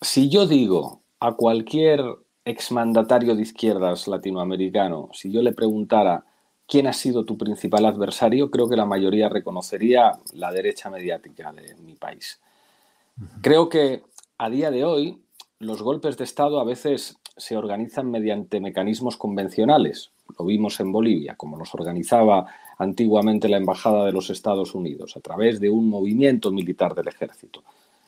Si 0.00 0.28
yo 0.28 0.48
digo 0.48 1.04
a 1.20 1.34
cualquier 1.36 2.00
exmandatario 2.44 3.34
de 3.34 3.42
izquierdas 3.42 4.08
latinoamericano, 4.08 5.10
si 5.12 5.30
yo 5.30 5.42
le 5.42 5.52
preguntara 5.52 6.24
quién 6.66 6.86
ha 6.86 6.92
sido 6.92 7.24
tu 7.24 7.36
principal 7.36 7.84
adversario, 7.86 8.50
creo 8.50 8.68
que 8.68 8.76
la 8.76 8.86
mayoría 8.86 9.28
reconocería 9.28 10.12
la 10.32 10.50
derecha 10.50 10.90
mediática 10.90 11.52
de 11.52 11.74
mi 11.76 11.94
país. 11.94 12.40
Creo 13.42 13.68
que 13.68 14.02
a 14.38 14.48
día 14.50 14.70
de 14.70 14.84
hoy 14.84 15.22
los 15.58 15.82
golpes 15.82 16.16
de 16.16 16.24
Estado 16.24 16.60
a 16.60 16.64
veces 16.64 17.18
se 17.36 17.56
organizan 17.56 18.10
mediante 18.10 18.60
mecanismos 18.60 19.16
convencionales. 19.16 20.10
Lo 20.38 20.44
vimos 20.44 20.80
en 20.80 20.92
Bolivia, 20.92 21.36
como 21.36 21.56
los 21.56 21.74
organizaba 21.74 22.46
antiguamente 22.78 23.48
la 23.48 23.58
Embajada 23.58 24.04
de 24.04 24.12
los 24.12 24.30
Estados 24.30 24.74
Unidos, 24.74 25.16
a 25.16 25.20
través 25.20 25.60
de 25.60 25.70
un 25.70 25.88
movimiento 25.88 26.50
militar 26.50 26.94
del 26.94 27.08
ejército. 27.08 27.62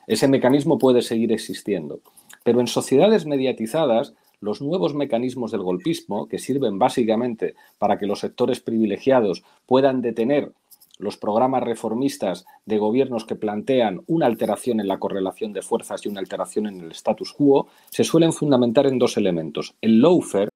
Ese 0.07 0.27
mecanismo 0.27 0.77
puede 0.77 1.01
seguir 1.01 1.31
existiendo. 1.31 2.01
Pero 2.43 2.59
en 2.59 2.67
sociedades 2.67 3.25
mediatizadas 3.25 4.13
los 4.39 4.61
nuevos 4.61 4.93
mecanismos 4.93 5.51
del 5.51 5.63
golpismo, 5.63 6.27
que 6.27 6.39
sirven 6.39 6.79
básicamente 6.79 7.55
para 7.77 7.97
que 7.97 8.07
los 8.07 8.19
sectores 8.19 8.59
privilegiados 8.59 9.43
puedan 9.65 10.01
detener 10.01 10.51
los 10.97 11.17
programas 11.17 11.63
reformistas 11.63 12.45
de 12.65 12.77
gobiernos 12.77 13.25
que 13.25 13.35
plantean 13.35 14.01
una 14.07 14.25
alteración 14.25 14.79
en 14.79 14.87
la 14.87 14.97
correlación 14.97 15.53
de 15.53 15.61
fuerzas 15.61 16.05
y 16.05 16.09
una 16.09 16.19
alteración 16.19 16.67
en 16.67 16.81
el 16.81 16.91
status 16.91 17.33
quo, 17.33 17.67
se 17.89 18.03
suelen 18.03 18.33
fundamentar 18.33 18.87
en 18.87 18.99
dos 18.99 19.17
elementos. 19.17 19.75
El 19.81 20.01
lawfare. 20.01 20.49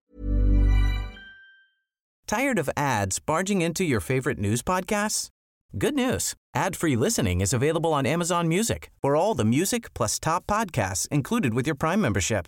Tired 2.26 2.60
of 2.60 2.70
ads 2.78 3.20
barging 3.20 3.62
into 3.62 3.84
your 3.84 4.00
favorite 4.00 4.40
news 4.40 4.62
podcasts? 4.62 5.30
Good 5.78 5.96
news. 5.96 6.36
Ad-free 6.56 6.96
listening 6.96 7.42
is 7.42 7.54
available 7.54 7.92
on 7.92 8.06
Amazon 8.06 8.48
Music. 8.48 8.92
For 9.02 9.16
all 9.16 9.36
the 9.36 9.46
music 9.46 9.94
plus 9.94 10.20
top 10.20 10.46
podcasts 10.48 11.08
included 11.12 11.54
with 11.54 11.68
your 11.68 11.76
Prime 11.76 12.02
membership. 12.02 12.48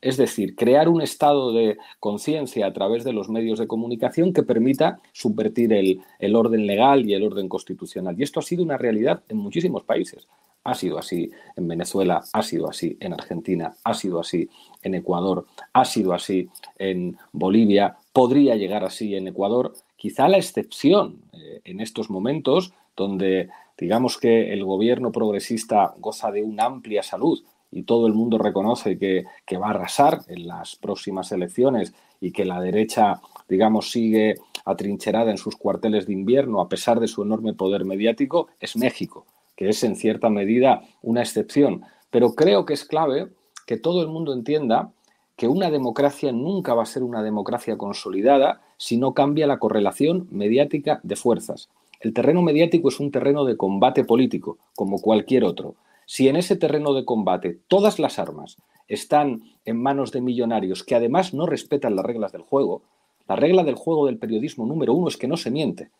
Es 0.00 0.16
decir, 0.16 0.56
crear 0.56 0.88
un 0.88 1.02
estado 1.02 1.52
de 1.52 1.76
conciencia 1.98 2.66
a 2.66 2.72
través 2.72 3.04
de 3.04 3.12
los 3.12 3.28
medios 3.28 3.58
de 3.58 3.66
comunicación 3.66 4.32
que 4.32 4.42
permita 4.42 5.00
subvertir 5.12 5.72
el, 5.72 6.36
orden 6.36 6.66
legal 6.66 7.08
y 7.08 7.14
el 7.14 7.22
orden 7.22 7.48
constitucional. 7.48 8.14
Y 8.18 8.22
esto 8.22 8.40
ha 8.40 8.42
sido 8.42 8.62
una 8.62 8.78
realidad 8.78 9.22
en 9.28 9.36
muchísimos 9.36 9.84
países. 9.84 10.26
Ha 10.64 10.74
sido 10.74 10.98
así 10.98 11.30
en 11.56 11.68
Venezuela, 11.68 12.22
ha 12.32 12.42
sido 12.42 12.68
así 12.68 12.96
en 13.00 13.14
Argentina, 13.14 13.74
ha 13.82 13.94
sido 13.94 14.20
así 14.20 14.48
en 14.82 14.94
Ecuador, 14.94 15.46
ha 15.72 15.84
sido 15.84 16.12
así 16.12 16.48
en 16.78 17.16
Bolivia, 17.32 17.96
podría 18.12 18.56
llegar 18.56 18.84
así 18.84 19.14
en 19.16 19.28
Ecuador. 19.28 19.74
Quizá 19.96 20.28
la 20.28 20.36
excepción 20.36 21.22
eh, 21.32 21.60
en 21.64 21.80
estos 21.80 22.10
momentos 22.10 22.74
donde 22.94 23.48
digamos 23.78 24.18
que 24.18 24.52
el 24.52 24.64
gobierno 24.64 25.10
progresista 25.10 25.94
goza 25.98 26.30
de 26.30 26.42
una 26.42 26.64
amplia 26.66 27.02
salud, 27.02 27.42
y 27.72 27.82
todo 27.84 28.06
el 28.06 28.14
mundo 28.14 28.38
reconoce 28.38 28.98
que, 28.98 29.24
va 29.56 29.68
a 29.68 29.70
arrasar 29.70 30.20
en 30.28 30.46
las 30.46 30.76
próximas 30.76 31.32
elecciones 31.32 31.92
y 32.20 32.32
que 32.32 32.44
la 32.44 32.60
derecha, 32.60 33.20
digamos, 33.48 33.90
sigue 33.90 34.36
atrincherada 34.64 35.30
en 35.30 35.38
sus 35.38 35.56
cuarteles 35.56 36.06
de 36.06 36.12
invierno 36.12 36.60
a 36.60 36.68
pesar 36.68 37.00
de 37.00 37.08
su 37.08 37.22
enorme 37.22 37.54
poder 37.54 37.84
mediático, 37.84 38.48
es 38.60 38.76
México, 38.76 39.26
que 39.56 39.68
es 39.68 39.82
en 39.84 39.96
cierta 39.96 40.28
medida 40.28 40.82
una 41.02 41.20
excepción. 41.20 41.82
Pero 42.10 42.34
creo 42.34 42.64
que 42.64 42.74
es 42.74 42.84
clave 42.84 43.28
que 43.66 43.76
todo 43.76 44.02
el 44.02 44.08
mundo 44.08 44.32
entienda 44.32 44.90
que 45.36 45.48
una 45.48 45.70
democracia 45.70 46.32
nunca 46.32 46.74
va 46.74 46.82
a 46.82 46.86
ser 46.86 47.02
una 47.02 47.22
democracia 47.22 47.78
consolidada 47.78 48.60
si 48.76 48.98
no 48.98 49.14
cambia 49.14 49.46
la 49.46 49.58
correlación 49.58 50.28
mediática 50.30 51.00
de 51.02 51.16
fuerzas. 51.16 51.70
El 52.00 52.12
terreno 52.12 52.42
mediático 52.42 52.88
es 52.88 53.00
un 53.00 53.10
terreno 53.10 53.44
de 53.44 53.56
combate 53.56 54.04
político, 54.04 54.58
como 54.74 54.98
cualquier 54.98 55.44
otro. 55.44 55.76
Si 56.12 56.26
en 56.26 56.34
ese 56.34 56.56
terreno 56.56 56.92
de 56.92 57.04
combate 57.04 57.60
todas 57.68 58.00
las 58.00 58.18
armas 58.18 58.56
están 58.88 59.44
en 59.64 59.80
manos 59.80 60.10
de 60.10 60.20
millonarios 60.20 60.82
que 60.82 60.96
además 60.96 61.34
no 61.34 61.46
respetan 61.46 61.94
las 61.94 62.04
reglas 62.04 62.32
del 62.32 62.42
juego, 62.42 62.82
la 63.28 63.36
regla 63.36 63.62
del 63.62 63.76
juego 63.76 64.06
del 64.06 64.18
periodismo 64.18 64.66
número 64.66 64.92
uno 64.92 65.06
es 65.06 65.16
que 65.16 65.28
no 65.28 65.36
se 65.36 65.52
miente. 65.52 65.90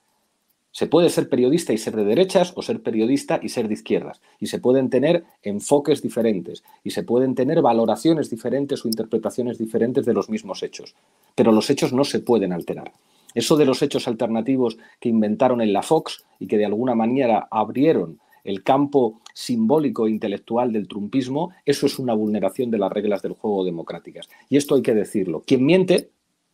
Se 0.72 0.88
puede 0.88 1.10
ser 1.10 1.28
periodista 1.28 1.72
y 1.72 1.78
ser 1.78 1.94
de 1.94 2.02
derechas 2.02 2.52
o 2.56 2.62
ser 2.62 2.82
periodista 2.82 3.38
y 3.40 3.50
ser 3.50 3.68
de 3.68 3.74
izquierdas. 3.74 4.20
Y 4.40 4.48
se 4.48 4.58
pueden 4.58 4.90
tener 4.90 5.22
enfoques 5.44 6.02
diferentes 6.02 6.64
y 6.82 6.90
se 6.90 7.04
pueden 7.04 7.36
tener 7.36 7.62
valoraciones 7.62 8.30
diferentes 8.30 8.84
o 8.84 8.88
interpretaciones 8.88 9.58
diferentes 9.58 10.04
de 10.04 10.12
los 10.12 10.28
mismos 10.28 10.64
hechos. 10.64 10.96
Pero 11.36 11.52
los 11.52 11.70
hechos 11.70 11.92
no 11.92 12.02
se 12.02 12.18
pueden 12.18 12.52
alterar. 12.52 12.90
Eso 13.32 13.56
de 13.56 13.64
los 13.64 13.80
hechos 13.80 14.08
alternativos 14.08 14.76
que 14.98 15.08
inventaron 15.08 15.60
en 15.60 15.72
la 15.72 15.82
Fox 15.82 16.24
y 16.40 16.48
que 16.48 16.58
de 16.58 16.66
alguna 16.66 16.96
manera 16.96 17.46
abrieron 17.48 18.18
el 18.44 18.62
campo 18.62 19.20
simbólico 19.34 20.06
e 20.06 20.10
intelectual 20.10 20.72
del 20.72 20.88
trumpismo, 20.88 21.50
eso 21.64 21.86
es 21.86 21.98
una 21.98 22.14
vulneración 22.14 22.70
de 22.70 22.78
las 22.78 22.92
reglas 22.92 23.22
del 23.22 23.32
juego 23.32 23.64
democráticas. 23.64 24.28
Y 24.48 24.56
esto 24.56 24.74
hay 24.74 24.82
que 24.82 24.94
decirlo. 24.94 25.42
Quien 25.46 25.64
miente 25.64 26.10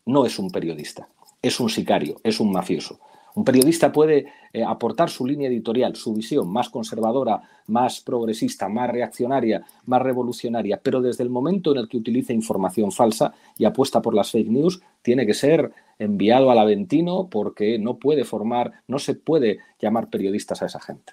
no 0.07 0.25
es 0.25 0.38
un 0.38 0.50
periodista, 0.50 1.09
es 1.43 1.61
un 1.61 1.69
sicario, 1.69 2.16
es 2.23 2.40
un 2.40 2.52
mafioso. 2.52 2.99
Un 3.37 3.45
periodista 3.45 3.93
puede 3.93 4.28
eh, 4.50 4.64
aportar 4.64 5.11
su 5.11 5.26
línea 5.26 5.49
editorial, 5.49 5.95
su 5.95 6.14
visión 6.14 6.49
más 6.49 6.71
conservadora, 6.71 7.43
más 7.66 8.00
progresista, 8.00 8.66
más 8.66 8.88
reaccionaria, 8.88 9.62
más 9.85 10.00
revolucionaria, 10.00 10.81
pero 10.83 11.02
desde 11.02 11.23
el 11.23 11.28
momento 11.28 11.73
en 11.73 11.78
el 11.78 11.88
que 11.88 11.99
utiliza 11.99 12.33
información 12.33 12.93
falsa 12.93 13.35
y 13.59 13.66
apuesta 13.66 14.00
por 14.00 14.14
las 14.14 14.31
fake 14.31 14.49
news, 14.49 14.81
tiene 15.02 15.26
que 15.26 15.35
ser 15.35 15.71
enviado 15.99 16.50
al 16.50 16.59
Aventino 16.59 17.28
porque 17.31 17.78
no 17.78 17.99
puede 17.99 18.25
formar, 18.25 18.73
no 18.88 18.99
se 18.99 19.14
puede 19.14 19.59
llamar 19.78 20.09
periodistas 20.09 20.62
a 20.62 20.66
esa 20.66 20.81
gente. 20.81 21.12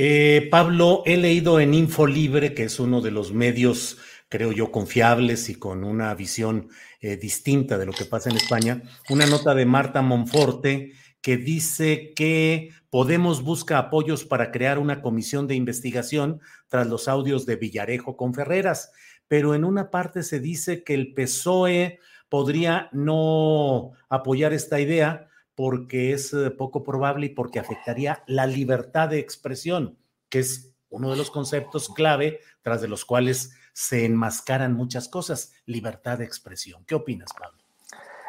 Eh, 0.00 0.46
Pablo, 0.48 1.02
he 1.06 1.16
leído 1.16 1.58
en 1.58 1.74
Infolibre, 1.74 2.54
que 2.54 2.62
es 2.62 2.78
uno 2.78 3.00
de 3.00 3.10
los 3.10 3.32
medios, 3.32 3.98
creo 4.28 4.52
yo, 4.52 4.70
confiables 4.70 5.48
y 5.48 5.56
con 5.56 5.82
una 5.82 6.14
visión 6.14 6.68
eh, 7.00 7.16
distinta 7.16 7.78
de 7.78 7.86
lo 7.86 7.92
que 7.92 8.04
pasa 8.04 8.30
en 8.30 8.36
España, 8.36 8.82
una 9.10 9.26
nota 9.26 9.56
de 9.56 9.66
Marta 9.66 10.00
Monforte 10.00 10.92
que 11.20 11.36
dice 11.36 12.12
que 12.14 12.70
Podemos 12.90 13.42
busca 13.42 13.76
apoyos 13.76 14.24
para 14.24 14.50
crear 14.50 14.78
una 14.78 15.02
comisión 15.02 15.46
de 15.46 15.54
investigación 15.54 16.40
tras 16.68 16.86
los 16.86 17.06
audios 17.06 17.44
de 17.44 17.56
Villarejo 17.56 18.16
con 18.16 18.32
Ferreras, 18.32 18.92
pero 19.26 19.54
en 19.54 19.64
una 19.64 19.90
parte 19.90 20.22
se 20.22 20.40
dice 20.40 20.84
que 20.84 20.94
el 20.94 21.12
PSOE 21.12 22.00
podría 22.30 22.88
no 22.92 23.92
apoyar 24.08 24.54
esta 24.54 24.80
idea 24.80 25.28
porque 25.58 26.12
es 26.12 26.32
eh, 26.34 26.52
poco 26.52 26.84
probable 26.84 27.26
y 27.26 27.28
porque 27.30 27.58
afectaría 27.58 28.22
la 28.28 28.46
libertad 28.46 29.08
de 29.08 29.18
expresión, 29.18 29.98
que 30.28 30.38
es 30.38 30.72
uno 30.88 31.10
de 31.10 31.16
los 31.16 31.32
conceptos 31.32 31.88
clave 31.88 32.38
tras 32.62 32.80
de 32.80 32.86
los 32.86 33.04
cuales 33.04 33.56
se 33.72 34.04
enmascaran 34.04 34.74
muchas 34.74 35.08
cosas, 35.08 35.52
libertad 35.66 36.18
de 36.18 36.24
expresión. 36.24 36.84
¿Qué 36.84 36.94
opinas, 36.94 37.30
Pablo? 37.36 37.58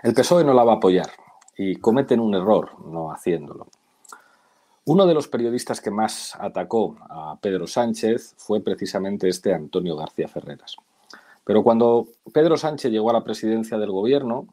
El 0.01 0.15
PSOE 0.15 0.43
no 0.43 0.55
la 0.55 0.63
va 0.63 0.73
a 0.73 0.75
apoyar 0.77 1.11
y 1.55 1.75
cometen 1.75 2.19
un 2.19 2.33
error 2.33 2.83
no 2.87 3.11
haciéndolo. 3.11 3.67
Uno 4.85 5.05
de 5.05 5.13
los 5.13 5.27
periodistas 5.27 5.81
que 5.81 5.91
más 5.91 6.35
atacó 6.35 6.97
a 7.11 7.37
Pedro 7.39 7.67
Sánchez 7.67 8.33
fue 8.39 8.61
precisamente 8.61 9.29
este 9.29 9.53
Antonio 9.53 9.95
García 9.95 10.27
Ferreras. 10.27 10.77
Pero 11.43 11.61
cuando 11.61 12.07
Pedro 12.33 12.57
Sánchez 12.57 12.91
llegó 12.91 13.11
a 13.11 13.13
la 13.13 13.23
presidencia 13.23 13.77
del 13.77 13.91
gobierno, 13.91 14.47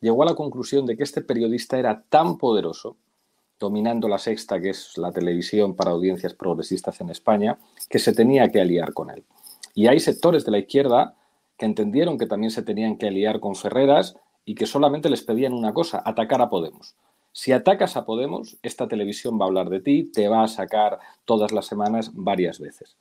llegó 0.00 0.22
a 0.22 0.26
la 0.26 0.34
conclusión 0.34 0.86
de 0.86 0.96
que 0.96 1.02
este 1.02 1.22
periodista 1.22 1.78
era 1.78 2.02
tan 2.08 2.38
poderoso, 2.38 2.96
dominando 3.58 4.08
la 4.08 4.18
sexta, 4.18 4.60
que 4.60 4.70
es 4.70 4.98
la 4.98 5.12
televisión 5.12 5.74
para 5.74 5.92
audiencias 5.92 6.34
progresistas 6.34 7.00
en 7.00 7.10
España, 7.10 7.58
que 7.88 7.98
se 7.98 8.12
tenía 8.12 8.50
que 8.50 8.60
aliar 8.60 8.92
con 8.92 9.10
él. 9.10 9.24
Y 9.74 9.86
hay 9.86 10.00
sectores 10.00 10.44
de 10.44 10.52
la 10.52 10.58
izquierda 10.58 11.14
que 11.56 11.66
entendieron 11.66 12.18
que 12.18 12.26
también 12.26 12.50
se 12.50 12.62
tenían 12.62 12.98
que 12.98 13.08
aliar 13.08 13.40
con 13.40 13.56
Ferreras 13.56 14.16
y 14.44 14.54
que 14.54 14.66
solamente 14.66 15.08
les 15.08 15.22
pedían 15.22 15.52
una 15.52 15.72
cosa, 15.72 16.02
atacar 16.04 16.40
a 16.42 16.48
Podemos. 16.48 16.94
Si 17.32 17.52
atacas 17.52 17.96
a 17.96 18.06
Podemos, 18.06 18.56
esta 18.62 18.88
televisión 18.88 19.38
va 19.38 19.44
a 19.44 19.48
hablar 19.48 19.68
de 19.68 19.80
ti, 19.80 20.04
te 20.04 20.28
va 20.28 20.44
a 20.44 20.48
sacar 20.48 20.98
todas 21.24 21.52
las 21.52 21.66
semanas 21.66 22.10
varias 22.14 22.58
veces. 22.58 22.96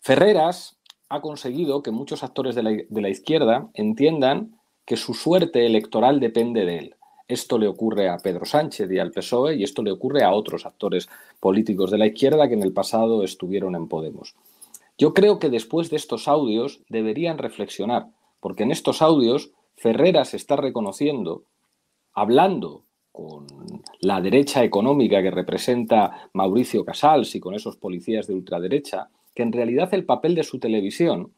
Ferreras 0.00 0.78
ha 1.08 1.20
conseguido 1.20 1.82
que 1.82 1.90
muchos 1.90 2.22
actores 2.22 2.54
de 2.54 2.62
la, 2.62 2.70
de 2.70 3.00
la 3.00 3.08
izquierda 3.08 3.68
entiendan 3.74 4.57
que 4.88 4.96
su 4.96 5.12
suerte 5.12 5.66
electoral 5.66 6.18
depende 6.18 6.64
de 6.64 6.78
él. 6.78 6.94
Esto 7.28 7.58
le 7.58 7.68
ocurre 7.68 8.08
a 8.08 8.16
Pedro 8.16 8.46
Sánchez 8.46 8.90
y 8.90 8.98
al 8.98 9.10
PSOE 9.10 9.56
y 9.56 9.62
esto 9.62 9.82
le 9.82 9.92
ocurre 9.92 10.24
a 10.24 10.32
otros 10.32 10.64
actores 10.64 11.10
políticos 11.40 11.90
de 11.90 11.98
la 11.98 12.06
izquierda 12.06 12.48
que 12.48 12.54
en 12.54 12.62
el 12.62 12.72
pasado 12.72 13.22
estuvieron 13.22 13.74
en 13.74 13.86
Podemos. 13.86 14.34
Yo 14.96 15.12
creo 15.12 15.38
que 15.38 15.50
después 15.50 15.90
de 15.90 15.96
estos 15.96 16.26
audios 16.26 16.80
deberían 16.88 17.36
reflexionar, 17.36 18.06
porque 18.40 18.62
en 18.62 18.70
estos 18.70 19.02
audios 19.02 19.50
Ferreras 19.76 20.32
está 20.32 20.56
reconociendo, 20.56 21.42
hablando 22.14 22.84
con 23.12 23.44
la 24.00 24.22
derecha 24.22 24.64
económica 24.64 25.20
que 25.20 25.30
representa 25.30 26.30
Mauricio 26.32 26.86
Casals 26.86 27.34
y 27.34 27.40
con 27.40 27.54
esos 27.54 27.76
policías 27.76 28.26
de 28.26 28.32
ultraderecha, 28.32 29.10
que 29.34 29.42
en 29.42 29.52
realidad 29.52 29.92
el 29.92 30.06
papel 30.06 30.34
de 30.34 30.44
su 30.44 30.58
televisión, 30.58 31.34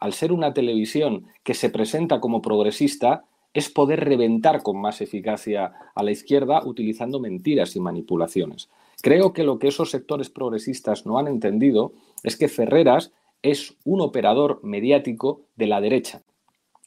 al 0.00 0.12
ser 0.12 0.32
una 0.32 0.52
televisión 0.52 1.26
que 1.44 1.54
se 1.54 1.70
presenta 1.70 2.20
como 2.20 2.42
progresista, 2.42 3.24
es 3.54 3.68
poder 3.68 4.04
reventar 4.04 4.62
con 4.62 4.80
más 4.80 5.00
eficacia 5.00 5.72
a 5.94 6.02
la 6.02 6.10
izquierda 6.10 6.62
utilizando 6.64 7.20
mentiras 7.20 7.76
y 7.76 7.80
manipulaciones. 7.80 8.68
Creo 9.02 9.32
que 9.32 9.44
lo 9.44 9.58
que 9.58 9.68
esos 9.68 9.90
sectores 9.90 10.30
progresistas 10.30 11.06
no 11.06 11.18
han 11.18 11.28
entendido 11.28 11.92
es 12.22 12.36
que 12.36 12.48
Ferreras 12.48 13.12
es 13.42 13.76
un 13.84 14.00
operador 14.00 14.60
mediático 14.62 15.42
de 15.56 15.66
la 15.66 15.80
derecha 15.80 16.22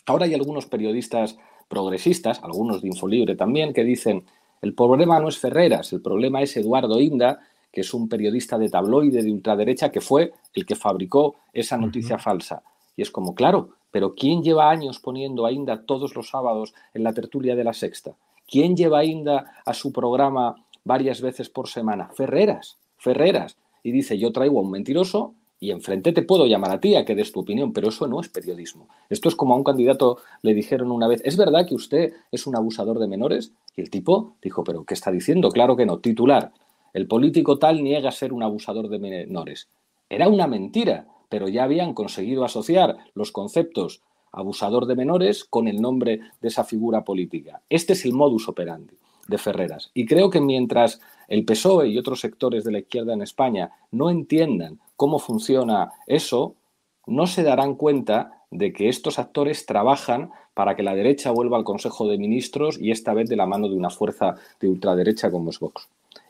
Ahora 0.05 0.25
hay 0.25 0.33
algunos 0.33 0.65
periodistas 0.65 1.37
progresistas, 1.69 2.41
algunos 2.43 2.81
de 2.81 2.89
Infolibre 2.89 3.35
también, 3.35 3.73
que 3.73 3.83
dicen, 3.83 4.25
el 4.61 4.73
problema 4.73 5.19
no 5.19 5.29
es 5.29 5.37
Ferreras, 5.37 5.93
el 5.93 6.01
problema 6.01 6.41
es 6.41 6.55
Eduardo 6.57 6.99
Inda, 6.99 7.39
que 7.71 7.81
es 7.81 7.93
un 7.93 8.09
periodista 8.09 8.57
de 8.57 8.69
tabloide 8.69 9.23
de 9.23 9.31
ultraderecha 9.31 9.91
que 9.91 10.01
fue 10.01 10.33
el 10.53 10.65
que 10.65 10.75
fabricó 10.75 11.35
esa 11.53 11.77
noticia 11.77 12.19
falsa. 12.19 12.63
Y 12.95 13.01
es 13.01 13.11
como, 13.11 13.35
claro, 13.35 13.69
pero 13.91 14.15
¿quién 14.15 14.43
lleva 14.43 14.69
años 14.69 14.99
poniendo 14.99 15.45
a 15.45 15.51
Inda 15.51 15.85
todos 15.85 16.15
los 16.15 16.29
sábados 16.29 16.73
en 16.93 17.03
la 17.03 17.13
tertulia 17.13 17.55
de 17.55 17.63
la 17.63 17.73
sexta? 17.73 18.15
¿Quién 18.47 18.75
lleva 18.75 18.99
a 18.99 19.05
Inda 19.05 19.61
a 19.65 19.73
su 19.73 19.91
programa 19.91 20.55
varias 20.83 21.21
veces 21.21 21.49
por 21.49 21.69
semana? 21.69 22.09
Ferreras, 22.09 22.77
Ferreras. 22.97 23.57
Y 23.83 23.91
dice, 23.91 24.17
yo 24.17 24.31
traigo 24.31 24.59
a 24.59 24.61
un 24.63 24.71
mentiroso 24.71 25.35
y 25.59 25.71
enfrente 25.71 26.11
te 26.11 26.23
puedo 26.23 26.45
llamar 26.45 26.71
a 26.71 26.79
ti 26.81 26.95
a 26.95 27.05
que 27.05 27.15
des 27.15 27.31
tu 27.31 27.39
opinión, 27.39 27.71
pero 27.71 27.87
eso 27.87 28.05
no 28.07 28.19
es 28.19 28.27
periodismo. 28.27 28.89
Esto 29.09 29.29
es 29.29 29.35
como 29.35 29.53
a 29.53 29.57
un 29.57 29.63
candidato 29.63 30.17
le 30.41 30.53
dijeron 30.53 30.91
una 30.91 31.07
vez, 31.07 31.21
¿es 31.23 31.37
verdad 31.37 31.65
que 31.65 31.75
usted 31.75 32.13
es 32.31 32.47
un 32.47 32.55
abusador 32.57 32.99
de 32.99 33.07
menores? 33.07 33.53
Y 33.75 33.81
el 33.81 33.89
tipo 33.89 34.35
dijo, 34.41 34.63
¿pero 34.65 34.83
qué 34.83 34.93
está 34.93 35.09
diciendo? 35.09 35.49
Claro 35.51 35.77
que 35.77 35.85
no, 35.85 35.99
titular. 35.99 36.51
El 36.93 37.07
político 37.07 37.59
tal 37.59 37.81
niega 37.81 38.11
ser 38.11 38.33
un 38.33 38.43
abusador 38.43 38.89
de 38.89 38.99
menores. 38.99 39.69
Era 40.09 40.27
una 40.27 40.47
mentira, 40.47 41.07
pero 41.33 41.47
ya 41.47 41.63
habían 41.63 41.95
conseguido 41.95 42.45
asociar 42.45 42.95
los 43.15 43.31
conceptos 43.31 44.03
abusador 44.31 44.85
de 44.85 44.95
menores 44.95 45.43
con 45.43 45.67
el 45.67 45.81
nombre 45.81 46.19
de 46.39 46.47
esa 46.47 46.63
figura 46.63 47.03
política. 47.03 47.59
Este 47.71 47.93
es 47.93 48.05
el 48.05 48.13
modus 48.13 48.47
operandi 48.47 48.93
de 49.27 49.39
Ferreras. 49.39 49.89
Y 49.95 50.05
creo 50.05 50.29
que 50.29 50.39
mientras 50.39 51.01
el 51.27 51.43
PSOE 51.43 51.87
y 51.87 51.97
otros 51.97 52.19
sectores 52.19 52.63
de 52.63 52.71
la 52.71 52.77
izquierda 52.77 53.15
en 53.15 53.23
España 53.23 53.71
no 53.89 54.11
entiendan 54.11 54.79
cómo 54.95 55.17
funciona 55.17 55.93
eso, 56.05 56.53
no 57.07 57.25
se 57.25 57.41
darán 57.41 57.73
cuenta 57.73 58.43
de 58.51 58.71
que 58.71 58.87
estos 58.87 59.17
actores 59.17 59.65
trabajan 59.65 60.29
para 60.53 60.75
que 60.75 60.83
la 60.83 60.93
derecha 60.93 61.31
vuelva 61.31 61.57
al 61.57 61.63
Consejo 61.63 62.07
de 62.07 62.19
Ministros 62.19 62.79
y 62.79 62.91
esta 62.91 63.15
vez 63.15 63.27
de 63.27 63.37
la 63.37 63.47
mano 63.47 63.69
de 63.69 63.75
una 63.75 63.89
fuerza 63.89 64.35
de 64.59 64.69
ultraderecha 64.69 65.31
como 65.31 65.49
es 65.49 65.57
Vox. 65.57 65.87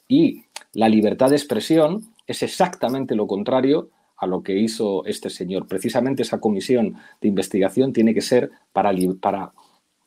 Y 0.07 0.45
la 0.71 0.87
libertad 0.87 1.29
de 1.29 1.35
expresión 1.35 2.05
es 2.25 2.41
exactamente 2.41 3.15
lo 3.15 3.27
contrario 3.27 3.89
a 4.23 4.27
lo 4.27 4.43
que 4.43 4.57
hizo 4.57 5.05
este 5.05 5.29
señor. 5.29 5.67
Precisamente 5.67 6.23
esa 6.23 6.39
comisión 6.39 6.95
de 7.21 7.27
investigación 7.27 7.93
tiene 7.93 8.13
que 8.13 8.21
ser 8.21 8.51
para, 8.71 8.91
para 9.19 9.53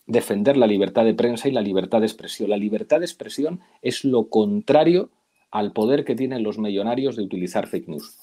defender 0.06 0.56
la 0.56 0.66
libertad 0.66 1.04
de 1.04 1.14
prensa 1.14 1.48
y 1.48 1.52
la 1.52 1.60
libertad 1.60 2.00
de 2.00 2.06
expresión. 2.06 2.50
La 2.50 2.56
libertad 2.56 3.00
de 3.00 3.06
expresión 3.06 3.60
es 3.82 4.04
lo 4.04 4.28
contrario 4.28 5.10
al 5.50 5.72
poder 5.72 6.04
que 6.04 6.14
tienen 6.14 6.42
los 6.42 6.58
millonarios 6.58 7.16
de 7.16 7.22
utilizar 7.22 7.66
fake 7.66 7.88
news. 7.88 8.18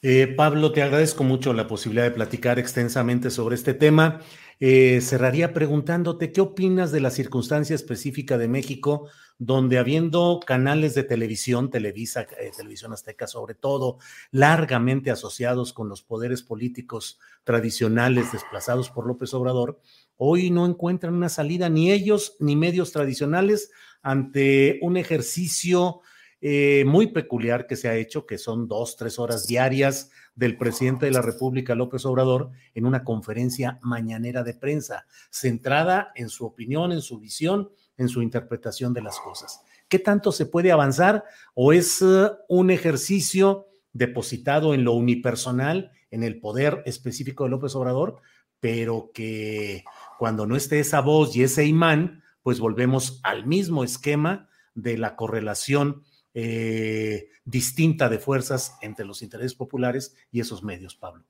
Eh, 0.00 0.28
Pablo, 0.36 0.70
te 0.70 0.82
agradezco 0.82 1.24
mucho 1.24 1.52
la 1.52 1.66
posibilidad 1.66 2.04
de 2.04 2.12
platicar 2.12 2.58
extensamente 2.58 3.30
sobre 3.30 3.56
este 3.56 3.74
tema. 3.74 4.20
Eh, 4.60 5.00
cerraría 5.00 5.52
preguntándote 5.52 6.30
qué 6.32 6.40
opinas 6.40 6.92
de 6.92 7.00
la 7.00 7.10
circunstancia 7.10 7.74
específica 7.74 8.38
de 8.38 8.48
México, 8.48 9.08
donde 9.38 9.78
habiendo 9.78 10.40
canales 10.44 10.94
de 10.94 11.04
televisión, 11.04 11.70
Televisa, 11.70 12.22
eh, 12.22 12.50
Televisión 12.56 12.92
Azteca 12.92 13.28
sobre 13.28 13.54
todo, 13.54 13.98
largamente 14.32 15.12
asociados 15.12 15.72
con 15.72 15.88
los 15.88 16.02
poderes 16.02 16.42
políticos 16.42 17.20
tradicionales 17.44 18.32
desplazados 18.32 18.90
por 18.90 19.06
López 19.06 19.32
Obrador, 19.34 19.80
hoy 20.16 20.50
no 20.50 20.66
encuentran 20.66 21.14
una 21.14 21.28
salida 21.28 21.68
ni 21.68 21.92
ellos 21.92 22.36
ni 22.40 22.56
medios 22.56 22.90
tradicionales 22.90 23.70
ante 24.02 24.80
un 24.82 24.96
ejercicio 24.96 26.00
eh, 26.40 26.84
muy 26.86 27.08
peculiar 27.08 27.66
que 27.66 27.76
se 27.76 27.88
ha 27.88 27.96
hecho, 27.96 28.26
que 28.26 28.38
son 28.38 28.68
dos, 28.68 28.96
tres 28.96 29.18
horas 29.18 29.46
diarias 29.46 30.10
del 30.36 30.56
presidente 30.56 31.06
de 31.06 31.12
la 31.12 31.22
República, 31.22 31.74
López 31.74 32.04
Obrador, 32.06 32.50
en 32.74 32.86
una 32.86 33.02
conferencia 33.02 33.80
mañanera 33.82 34.44
de 34.44 34.54
prensa, 34.54 35.06
centrada 35.30 36.12
en 36.14 36.28
su 36.28 36.46
opinión, 36.46 36.92
en 36.92 37.02
su 37.02 37.18
visión, 37.18 37.70
en 37.98 38.08
su 38.08 38.22
interpretación 38.22 38.94
de 38.94 39.02
las 39.02 39.20
cosas. 39.20 39.60
¿Qué 39.88 39.98
tanto 39.98 40.32
se 40.32 40.46
puede 40.46 40.72
avanzar 40.72 41.24
o 41.54 41.72
es 41.72 42.00
uh, 42.00 42.30
un 42.48 42.70
ejercicio 42.70 43.66
depositado 43.92 44.74
en 44.74 44.84
lo 44.84 44.92
unipersonal, 44.92 45.90
en 46.10 46.22
el 46.22 46.40
poder 46.40 46.82
específico 46.86 47.44
de 47.44 47.50
López 47.50 47.74
Obrador, 47.74 48.22
pero 48.60 49.10
que 49.12 49.84
cuando 50.18 50.46
no 50.46 50.56
esté 50.56 50.80
esa 50.80 51.00
voz 51.00 51.36
y 51.36 51.42
ese 51.42 51.64
imán, 51.64 52.22
pues 52.42 52.60
volvemos 52.60 53.20
al 53.22 53.46
mismo 53.46 53.84
esquema 53.84 54.48
de 54.74 54.96
la 54.96 55.16
correlación 55.16 56.02
eh, 56.34 57.28
distinta 57.44 58.08
de 58.08 58.18
fuerzas 58.18 58.76
entre 58.80 59.04
los 59.04 59.22
intereses 59.22 59.54
populares 59.54 60.14
y 60.30 60.40
esos 60.40 60.62
medios, 60.62 60.94
Pablo. 60.94 61.24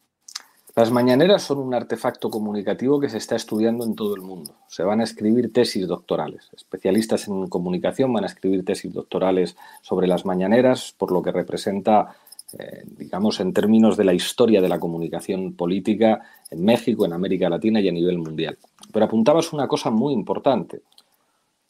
Las 0.78 0.92
mañaneras 0.92 1.42
son 1.42 1.58
un 1.58 1.74
artefacto 1.74 2.30
comunicativo 2.30 3.00
que 3.00 3.08
se 3.08 3.18
está 3.18 3.34
estudiando 3.34 3.84
en 3.84 3.96
todo 3.96 4.14
el 4.14 4.20
mundo. 4.20 4.54
Se 4.68 4.84
van 4.84 5.00
a 5.00 5.02
escribir 5.02 5.52
tesis 5.52 5.88
doctorales. 5.88 6.50
Especialistas 6.56 7.26
en 7.26 7.48
comunicación 7.48 8.12
van 8.12 8.22
a 8.22 8.28
escribir 8.28 8.64
tesis 8.64 8.92
doctorales 8.92 9.56
sobre 9.82 10.06
las 10.06 10.24
mañaneras, 10.24 10.94
por 10.96 11.10
lo 11.10 11.20
que 11.20 11.32
representa, 11.32 12.14
eh, 12.56 12.84
digamos, 12.96 13.40
en 13.40 13.52
términos 13.52 13.96
de 13.96 14.04
la 14.04 14.14
historia 14.14 14.60
de 14.60 14.68
la 14.68 14.78
comunicación 14.78 15.54
política 15.54 16.20
en 16.48 16.64
México, 16.64 17.04
en 17.04 17.12
América 17.12 17.48
Latina 17.48 17.80
y 17.80 17.88
a 17.88 17.92
nivel 17.92 18.18
mundial. 18.18 18.56
Pero 18.92 19.04
apuntabas 19.04 19.52
una 19.52 19.66
cosa 19.66 19.90
muy 19.90 20.12
importante. 20.12 20.82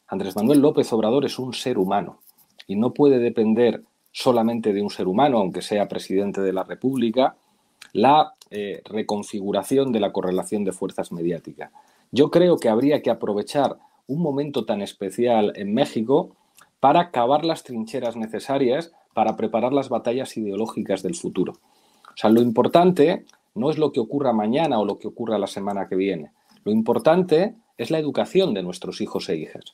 Andrés 0.09 0.35
Manuel 0.35 0.59
López 0.59 0.93
Obrador 0.93 1.25
es 1.25 1.39
un 1.39 1.55
ser 1.55 1.79
humano 1.79 2.19
y 2.67 2.75
no 2.75 2.93
puede 2.93 3.17
depender 3.17 3.81
solamente 4.11 4.71
de 4.71 4.83
un 4.83 4.91
ser 4.91 5.07
humano, 5.07 5.39
aunque 5.39 5.63
sea 5.63 5.87
presidente 5.87 6.41
de 6.41 6.53
la 6.53 6.63
República, 6.63 7.35
la 7.93 8.35
eh, 8.51 8.81
reconfiguración 8.85 9.91
de 9.91 9.99
la 9.99 10.11
correlación 10.11 10.63
de 10.63 10.71
fuerzas 10.71 11.11
mediáticas. 11.11 11.71
Yo 12.11 12.31
creo 12.31 12.57
que 12.57 12.69
habría 12.69 13.01
que 13.01 13.11
aprovechar 13.11 13.77
un 14.07 14.21
momento 14.21 14.65
tan 14.65 14.81
especial 14.81 15.53
en 15.55 15.73
México 15.73 16.35
para 16.79 17.11
cavar 17.11 17.45
las 17.45 17.63
trincheras 17.63 18.15
necesarias 18.15 18.91
para 19.13 19.35
preparar 19.35 19.73
las 19.73 19.89
batallas 19.89 20.35
ideológicas 20.37 21.03
del 21.03 21.15
futuro. 21.15 21.53
O 21.53 22.17
sea, 22.17 22.29
lo 22.29 22.41
importante 22.41 23.25
no 23.55 23.69
es 23.69 23.77
lo 23.77 23.91
que 23.91 23.99
ocurra 23.99 24.33
mañana 24.33 24.79
o 24.79 24.85
lo 24.85 24.97
que 24.97 25.07
ocurra 25.07 25.37
la 25.37 25.47
semana 25.47 25.87
que 25.87 25.95
viene. 25.95 26.31
Lo 26.63 26.71
importante 26.71 27.55
es 27.77 27.91
la 27.91 27.99
educación 27.99 28.53
de 28.53 28.63
nuestros 28.63 29.01
hijos 29.01 29.29
e 29.29 29.37
hijas. 29.37 29.73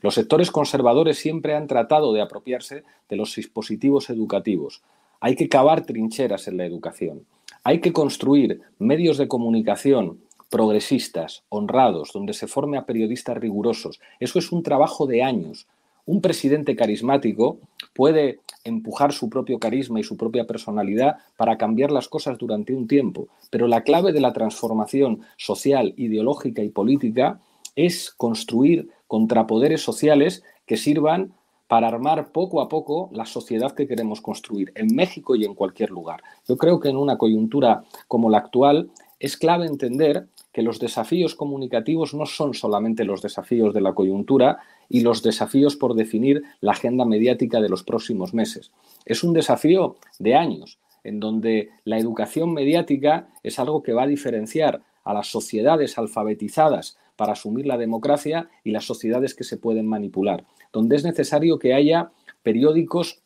Los 0.00 0.14
sectores 0.14 0.50
conservadores 0.50 1.18
siempre 1.18 1.54
han 1.54 1.66
tratado 1.66 2.12
de 2.12 2.20
apropiarse 2.20 2.84
de 3.08 3.16
los 3.16 3.34
dispositivos 3.34 4.10
educativos. 4.10 4.82
Hay 5.20 5.36
que 5.36 5.48
cavar 5.48 5.86
trincheras 5.86 6.48
en 6.48 6.56
la 6.56 6.66
educación. 6.66 7.24
Hay 7.64 7.80
que 7.80 7.94
construir 7.94 8.60
medios 8.78 9.16
de 9.16 9.26
comunicación 9.26 10.20
progresistas, 10.50 11.42
honrados, 11.48 12.12
donde 12.12 12.34
se 12.34 12.46
forme 12.46 12.76
a 12.76 12.84
periodistas 12.84 13.36
rigurosos. 13.38 14.00
Eso 14.20 14.38
es 14.38 14.52
un 14.52 14.62
trabajo 14.62 15.06
de 15.06 15.22
años. 15.22 15.66
Un 16.06 16.20
presidente 16.20 16.76
carismático 16.76 17.58
puede 17.94 18.40
empujar 18.62 19.12
su 19.12 19.30
propio 19.30 19.58
carisma 19.58 19.98
y 19.98 20.04
su 20.04 20.16
propia 20.18 20.46
personalidad 20.46 21.16
para 21.36 21.56
cambiar 21.56 21.90
las 21.90 22.06
cosas 22.08 22.36
durante 22.38 22.74
un 22.74 22.86
tiempo, 22.86 23.28
pero 23.50 23.66
la 23.66 23.82
clave 23.82 24.12
de 24.12 24.20
la 24.20 24.34
transformación 24.34 25.22
social, 25.38 25.94
ideológica 25.96 26.62
y 26.62 26.68
política 26.68 27.40
es 27.74 28.10
construir 28.10 28.90
contrapoderes 29.08 29.82
sociales 29.82 30.44
que 30.66 30.76
sirvan 30.76 31.32
para 31.74 31.88
armar 31.88 32.30
poco 32.30 32.60
a 32.60 32.68
poco 32.68 33.10
la 33.12 33.26
sociedad 33.26 33.72
que 33.72 33.88
queremos 33.88 34.20
construir 34.20 34.70
en 34.76 34.94
México 34.94 35.34
y 35.34 35.44
en 35.44 35.54
cualquier 35.54 35.90
lugar. 35.90 36.22
Yo 36.46 36.56
creo 36.56 36.78
que 36.78 36.88
en 36.88 36.96
una 36.96 37.18
coyuntura 37.18 37.82
como 38.06 38.30
la 38.30 38.38
actual 38.38 38.92
es 39.18 39.36
clave 39.36 39.66
entender 39.66 40.28
que 40.52 40.62
los 40.62 40.78
desafíos 40.78 41.34
comunicativos 41.34 42.14
no 42.14 42.26
son 42.26 42.54
solamente 42.54 43.04
los 43.04 43.22
desafíos 43.22 43.74
de 43.74 43.80
la 43.80 43.92
coyuntura 43.92 44.58
y 44.88 45.00
los 45.00 45.24
desafíos 45.24 45.74
por 45.74 45.96
definir 45.96 46.44
la 46.60 46.70
agenda 46.70 47.04
mediática 47.04 47.60
de 47.60 47.68
los 47.68 47.82
próximos 47.82 48.34
meses. 48.34 48.70
Es 49.04 49.24
un 49.24 49.32
desafío 49.32 49.96
de 50.20 50.36
años, 50.36 50.78
en 51.02 51.18
donde 51.18 51.70
la 51.82 51.98
educación 51.98 52.52
mediática 52.52 53.26
es 53.42 53.58
algo 53.58 53.82
que 53.82 53.94
va 53.94 54.04
a 54.04 54.06
diferenciar 54.06 54.80
a 55.02 55.12
las 55.12 55.26
sociedades 55.26 55.98
alfabetizadas 55.98 56.96
para 57.16 57.32
asumir 57.32 57.66
la 57.66 57.78
democracia 57.78 58.48
y 58.62 58.70
las 58.70 58.84
sociedades 58.84 59.34
que 59.34 59.44
se 59.44 59.56
pueden 59.56 59.86
manipular, 59.86 60.44
donde 60.74 60.96
es 60.96 61.04
necesario 61.04 61.58
que 61.58 61.72
haya 61.72 62.10
periódicos 62.42 63.22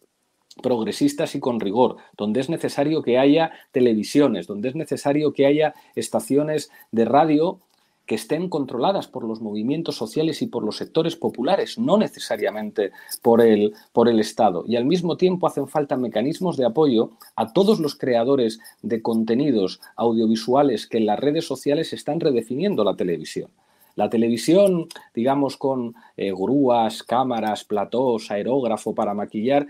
progresistas 0.62 1.34
y 1.34 1.40
con 1.40 1.58
rigor, 1.58 1.96
donde 2.16 2.40
es 2.40 2.48
necesario 2.48 3.02
que 3.02 3.18
haya 3.18 3.50
televisiones, 3.72 4.46
donde 4.46 4.68
es 4.68 4.76
necesario 4.76 5.32
que 5.32 5.46
haya 5.46 5.74
estaciones 5.96 6.70
de 6.92 7.04
radio 7.04 7.60
que 8.06 8.14
estén 8.14 8.48
controladas 8.48 9.06
por 9.06 9.24
los 9.24 9.42
movimientos 9.42 9.96
sociales 9.96 10.40
y 10.40 10.46
por 10.46 10.64
los 10.64 10.78
sectores 10.78 11.14
populares, 11.14 11.78
no 11.78 11.98
necesariamente 11.98 12.90
por 13.22 13.42
el, 13.42 13.74
por 13.92 14.08
el 14.08 14.18
Estado. 14.18 14.64
Y 14.66 14.76
al 14.76 14.86
mismo 14.86 15.16
tiempo 15.16 15.46
hacen 15.46 15.68
falta 15.68 15.96
mecanismos 15.96 16.56
de 16.56 16.64
apoyo 16.64 17.12
a 17.36 17.52
todos 17.52 17.80
los 17.80 17.96
creadores 17.96 18.60
de 18.82 19.02
contenidos 19.02 19.80
audiovisuales 19.94 20.86
que 20.86 20.98
en 20.98 21.06
las 21.06 21.18
redes 21.18 21.46
sociales 21.46 21.92
están 21.92 22.18
redefiniendo 22.18 22.82
la 22.82 22.96
televisión. 22.96 23.50
La 23.98 24.08
televisión, 24.08 24.86
digamos, 25.12 25.56
con 25.56 25.96
eh, 26.16 26.30
grúas, 26.30 27.02
cámaras, 27.02 27.64
platós, 27.64 28.30
aerógrafo 28.30 28.94
para 28.94 29.12
maquillar, 29.12 29.66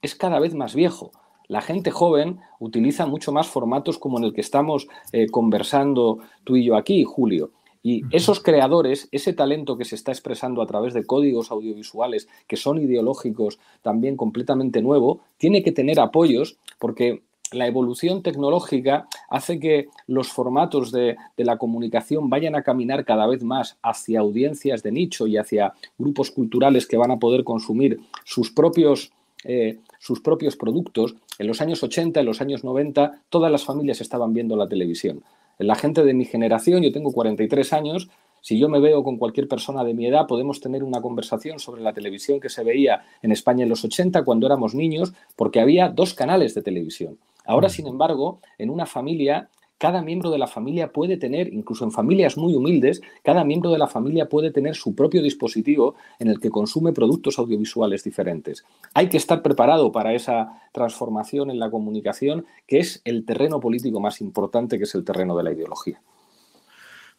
es 0.00 0.14
cada 0.14 0.38
vez 0.38 0.54
más 0.54 0.76
viejo. 0.76 1.10
La 1.48 1.60
gente 1.60 1.90
joven 1.90 2.38
utiliza 2.60 3.04
mucho 3.06 3.32
más 3.32 3.48
formatos 3.48 3.98
como 3.98 4.18
en 4.18 4.26
el 4.26 4.32
que 4.32 4.42
estamos 4.42 4.86
eh, 5.10 5.26
conversando 5.28 6.20
tú 6.44 6.54
y 6.54 6.66
yo 6.66 6.76
aquí, 6.76 7.02
Julio. 7.02 7.50
Y 7.82 8.02
esos 8.12 8.38
creadores, 8.38 9.08
ese 9.10 9.32
talento 9.32 9.76
que 9.76 9.84
se 9.84 9.96
está 9.96 10.12
expresando 10.12 10.62
a 10.62 10.66
través 10.66 10.94
de 10.94 11.04
códigos 11.04 11.50
audiovisuales 11.50 12.28
que 12.46 12.56
son 12.56 12.78
ideológicos 12.78 13.58
también 13.82 14.16
completamente 14.16 14.82
nuevo, 14.82 15.22
tiene 15.36 15.64
que 15.64 15.72
tener 15.72 15.98
apoyos 15.98 16.58
porque 16.78 17.24
la 17.52 17.66
evolución 17.66 18.22
tecnológica 18.22 19.06
hace 19.28 19.60
que 19.60 19.88
los 20.06 20.28
formatos 20.28 20.90
de, 20.92 21.16
la 21.36 21.56
comunicación 21.56 22.28
vayan 22.28 22.54
a 22.54 22.62
caminar 22.62 23.04
cada 23.04 23.26
vez 23.26 23.42
más 23.42 23.76
hacia 23.82 24.20
audiencias 24.20 24.82
de 24.82 24.92
nicho 24.92 25.26
y 25.26 25.36
hacia 25.36 25.72
grupos 25.98 26.30
culturales 26.30 26.86
que 26.86 26.96
van 26.96 27.10
a 27.10 27.18
poder 27.18 27.44
consumir 27.44 28.00
sus 28.24 28.50
propios, 28.50 29.12
eh, 29.44 29.78
sus 29.98 30.20
propios 30.20 30.56
productos. 30.56 31.14
En 31.38 31.46
los 31.46 31.60
años 31.60 31.82
80, 31.82 32.20
en 32.20 32.26
los 32.26 32.40
años 32.40 32.64
90, 32.64 33.22
todas 33.28 33.50
las 33.50 33.64
familias 33.64 34.00
estaban 34.00 34.32
viendo 34.32 34.56
la 34.56 34.68
televisión. 34.68 35.22
La 35.58 35.76
gente 35.76 36.02
de 36.04 36.14
mi 36.14 36.24
generación, 36.24 36.82
yo 36.82 36.92
tengo 36.92 37.12
43 37.12 37.72
años, 37.72 38.08
si 38.40 38.58
yo 38.58 38.68
me 38.68 38.78
veo 38.78 39.02
con 39.02 39.16
cualquier 39.16 39.48
persona 39.48 39.84
de 39.84 39.94
mi 39.94 40.06
edad, 40.06 40.26
podemos 40.26 40.60
tener 40.60 40.84
una 40.84 41.00
conversación 41.00 41.58
sobre 41.58 41.80
la 41.80 41.94
televisión 41.94 42.40
que 42.40 42.50
se 42.50 42.62
veía 42.62 43.02
en 43.22 43.32
España 43.32 43.62
en 43.62 43.70
los 43.70 43.84
80 43.84 44.22
cuando 44.22 44.46
éramos 44.46 44.74
niños, 44.74 45.14
porque 45.34 45.60
había 45.60 45.88
dos 45.88 46.12
canales 46.12 46.52
de 46.54 46.60
televisión. 46.60 47.18
Ahora, 47.44 47.68
sin 47.68 47.86
embargo, 47.86 48.40
en 48.58 48.70
una 48.70 48.86
familia 48.86 49.48
cada 49.84 50.02
miembro 50.02 50.30
de 50.30 50.38
la 50.38 50.46
familia 50.46 50.92
puede 50.92 51.16
tener, 51.16 51.52
incluso 51.52 51.84
en 51.84 51.90
familias 51.90 52.38
muy 52.38 52.54
humildes, 52.54 53.02
cada 53.22 53.44
miembro 53.44 53.70
de 53.70 53.78
la 53.78 53.88
familia 53.88 54.28
puede 54.28 54.50
tener 54.50 54.76
su 54.76 54.94
propio 54.94 55.20
dispositivo 55.20 55.94
en 56.18 56.28
el 56.28 56.40
que 56.40 56.48
consume 56.48 56.92
productos 56.92 57.38
audiovisuales 57.38 58.04
diferentes. 58.04 58.64
Hay 58.94 59.08
que 59.08 59.16
estar 59.16 59.42
preparado 59.42 59.92
para 59.92 60.14
esa 60.14 60.62
transformación 60.72 61.50
en 61.50 61.58
la 61.58 61.70
comunicación, 61.70 62.46
que 62.66 62.78
es 62.78 63.02
el 63.04 63.26
terreno 63.26 63.60
político 63.60 64.00
más 64.00 64.20
importante, 64.20 64.78
que 64.78 64.84
es 64.84 64.94
el 64.94 65.04
terreno 65.04 65.36
de 65.36 65.42
la 65.42 65.52
ideología. 65.52 66.00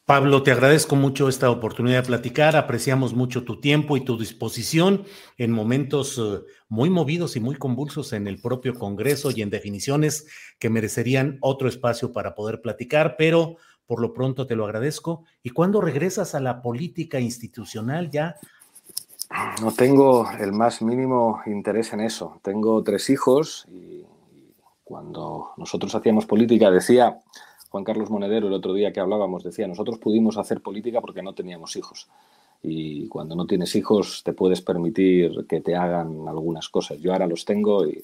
Pablo, 0.06 0.44
te 0.44 0.52
agradezco 0.52 0.96
mucho 0.96 1.28
esta 1.28 1.50
oportunidad 1.50 2.04
de 2.04 2.08
platicar, 2.08 2.56
apreciamos 2.56 3.15
mucho 3.15 3.44
tu 3.44 3.60
tiempo 3.60 3.98
y 3.98 4.02
tu 4.02 4.20
disposición 4.20 5.04
en 5.39 5.52
momentos 5.52 6.20
eh, 6.20 6.46
muy 6.70 6.91
movidos 6.91 7.36
y 7.36 7.39
muy 7.39 7.56
convulsos 7.56 8.13
en 8.13 8.28
el 8.28 8.39
propio 8.39 8.76
Congreso 8.76 9.32
y 9.32 9.41
en 9.41 9.50
definiciones 9.50 10.28
que 10.60 10.70
merecerían 10.70 11.39
otro 11.41 11.68
espacio 11.68 12.13
para 12.13 12.36
poder 12.36 12.62
platicar, 12.62 13.15
pero 13.18 13.56
por 13.88 14.00
lo 14.00 14.13
pronto 14.13 14.46
te 14.46 14.56
lo 14.56 14.65
agradezco. 14.65 15.24
¿Y 15.41 15.50
cuándo 15.50 15.82
regresas 15.82 16.36
a 16.36 16.39
la 16.39 16.62
política 16.62 17.20
institucional 17.20 18.12
ya? 18.12 18.36
No 19.60 19.72
tengo 19.72 20.30
el 20.39 20.54
más 20.54 20.84
mínimo 20.84 21.41
interés 21.48 21.94
en 21.94 22.02
eso. 22.02 22.39
Tengo 22.44 22.84
tres 22.84 23.10
hijos 23.10 23.65
y 23.72 24.06
cuando 24.84 25.54
nosotros 25.58 25.96
hacíamos 25.96 26.28
política 26.28 26.70
decía 26.70 27.18
Juan 27.76 27.84
Carlos 27.84 28.10
Monedero 28.10 28.48
el 28.48 28.54
otro 28.54 28.74
día 28.74 28.94
que 28.94 29.02
hablábamos 29.02 29.44
decía, 29.44 29.68
nosotros 29.68 29.98
pudimos 29.98 30.38
hacer 30.38 30.62
política 30.62 31.02
porque 31.02 31.22
no 31.22 31.34
teníamos 31.34 31.76
hijos. 31.76 32.08
Y 32.64 33.10
cuando 33.10 33.36
no 33.36 33.46
tienes 33.46 33.76
hijos 33.76 34.22
te 34.24 34.32
puedes 34.32 34.62
permitir 34.62 35.46
que 35.46 35.60
te 35.60 35.76
hagan 35.76 36.26
algunas 36.26 36.70
cosas. 36.70 37.02
Yo 37.02 37.12
ahora 37.12 37.28
los 37.28 37.44
tengo 37.44 37.86
y, 37.86 38.02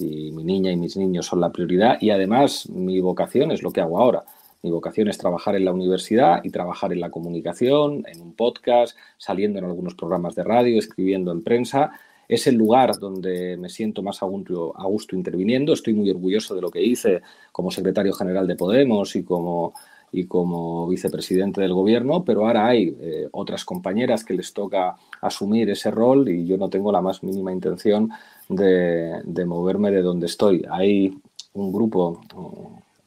mi 0.00 0.42
niña 0.42 0.72
y 0.72 0.76
mis 0.76 0.96
niños 0.96 1.26
son 1.26 1.40
la 1.40 1.52
prioridad 1.52 1.96
y 2.00 2.10
además 2.10 2.68
mi 2.68 2.98
vocación 2.98 3.52
es 3.52 3.62
lo 3.62 3.70
que 3.70 3.80
hago 3.80 4.00
ahora. 4.00 4.24
Mi 4.64 4.72
vocación 4.72 5.06
es 5.06 5.16
trabajar 5.16 5.54
en 5.54 5.64
la 5.64 5.72
universidad 5.72 6.42
y 6.42 6.50
trabajar 6.50 6.92
en 6.92 6.98
la 6.98 7.12
comunicación, 7.12 8.02
en 8.08 8.20
un 8.20 8.32
podcast, 8.32 8.98
saliendo 9.16 9.60
en 9.60 9.66
algunos 9.66 9.94
programas 9.94 10.34
de 10.34 10.42
radio, 10.42 10.76
escribiendo 10.76 11.30
en 11.30 11.44
prensa 11.44 11.92
es 12.28 12.46
el 12.46 12.56
lugar 12.56 12.98
donde 12.98 13.56
me 13.56 13.68
siento 13.68 14.02
más 14.02 14.22
a 14.22 14.26
gusto, 14.26 15.16
interviniendo. 15.16 15.72
Estoy 15.72 15.94
muy 15.94 16.10
orgulloso 16.10 16.54
de 16.54 16.62
lo 16.62 16.70
que 16.70 16.82
hice 16.82 17.22
como 17.52 17.70
secretario 17.70 18.12
general 18.12 18.46
de 18.46 18.56
Podemos 18.56 19.14
y 19.16 19.24
como, 19.24 19.74
y 20.12 20.26
como 20.26 20.88
vicepresidente 20.88 21.60
del 21.60 21.74
gobierno, 21.74 22.24
pero 22.24 22.46
ahora 22.46 22.66
hay 22.66 22.96
eh, 23.00 23.28
otras 23.32 23.64
compañeras 23.64 24.24
que 24.24 24.34
les 24.34 24.52
toca 24.52 24.96
asumir 25.20 25.70
ese 25.70 25.90
rol 25.90 26.28
y 26.28 26.46
yo 26.46 26.56
no 26.56 26.68
tengo 26.68 26.92
la 26.92 27.02
más 27.02 27.22
mínima 27.22 27.52
intención 27.52 28.10
de, 28.48 29.20
de 29.24 29.44
moverme 29.44 29.90
de 29.90 30.02
donde 30.02 30.26
estoy. 30.26 30.64
Hay 30.70 31.16
un 31.54 31.72
grupo 31.72 32.20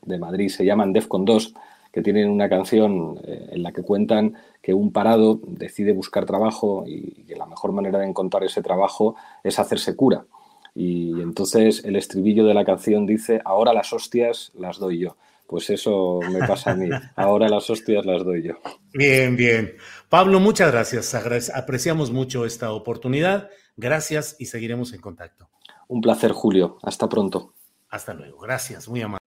de 0.05 0.17
Madrid, 0.17 0.49
se 0.49 0.65
llaman 0.65 0.93
DEFCON 0.93 1.25
2, 1.25 1.53
que 1.97 2.03
tienen 2.03 2.29
una 2.29 2.47
canción 2.47 3.19
eh, 3.25 3.49
en 3.53 3.63
la 3.63 3.71
que 3.71 3.81
cuentan 3.81 4.35
que 4.61 4.71
un 4.71 4.93
parado 4.93 5.41
decide 5.47 5.93
buscar 5.93 6.27
trabajo 6.27 6.83
y 6.85 7.23
que 7.23 7.35
la 7.35 7.47
mejor 7.47 7.71
manera 7.71 7.97
de 7.97 8.05
encontrar 8.05 8.43
ese 8.43 8.61
trabajo 8.61 9.15
es 9.43 9.57
hacerse 9.57 9.95
cura. 9.95 10.27
Y 10.75 11.19
entonces 11.21 11.83
el 11.85 11.95
estribillo 11.95 12.45
de 12.45 12.53
la 12.53 12.65
canción 12.65 13.07
dice, 13.07 13.41
ahora 13.43 13.73
las 13.73 13.93
hostias 13.93 14.51
las 14.53 14.77
doy 14.77 14.99
yo. 14.99 15.17
Pues 15.47 15.71
eso 15.71 16.19
me 16.31 16.47
pasa 16.47 16.73
a 16.73 16.75
mí. 16.75 16.87
Ahora 17.15 17.49
las 17.49 17.67
hostias 17.69 18.05
las 18.05 18.23
doy 18.23 18.43
yo. 18.43 18.53
Bien, 18.93 19.35
bien. 19.35 19.73
Pablo, 20.07 20.39
muchas 20.39 20.71
gracias. 20.71 21.15
Apreciamos 21.55 22.11
mucho 22.11 22.45
esta 22.45 22.73
oportunidad. 22.73 23.49
Gracias 23.75 24.35
y 24.37 24.45
seguiremos 24.45 24.93
en 24.93 25.01
contacto. 25.01 25.49
Un 25.87 26.01
placer, 26.01 26.31
Julio. 26.31 26.77
Hasta 26.83 27.09
pronto. 27.09 27.55
Hasta 27.89 28.13
luego. 28.13 28.37
Gracias. 28.39 28.87
Muy 28.87 29.01
amable. 29.01 29.26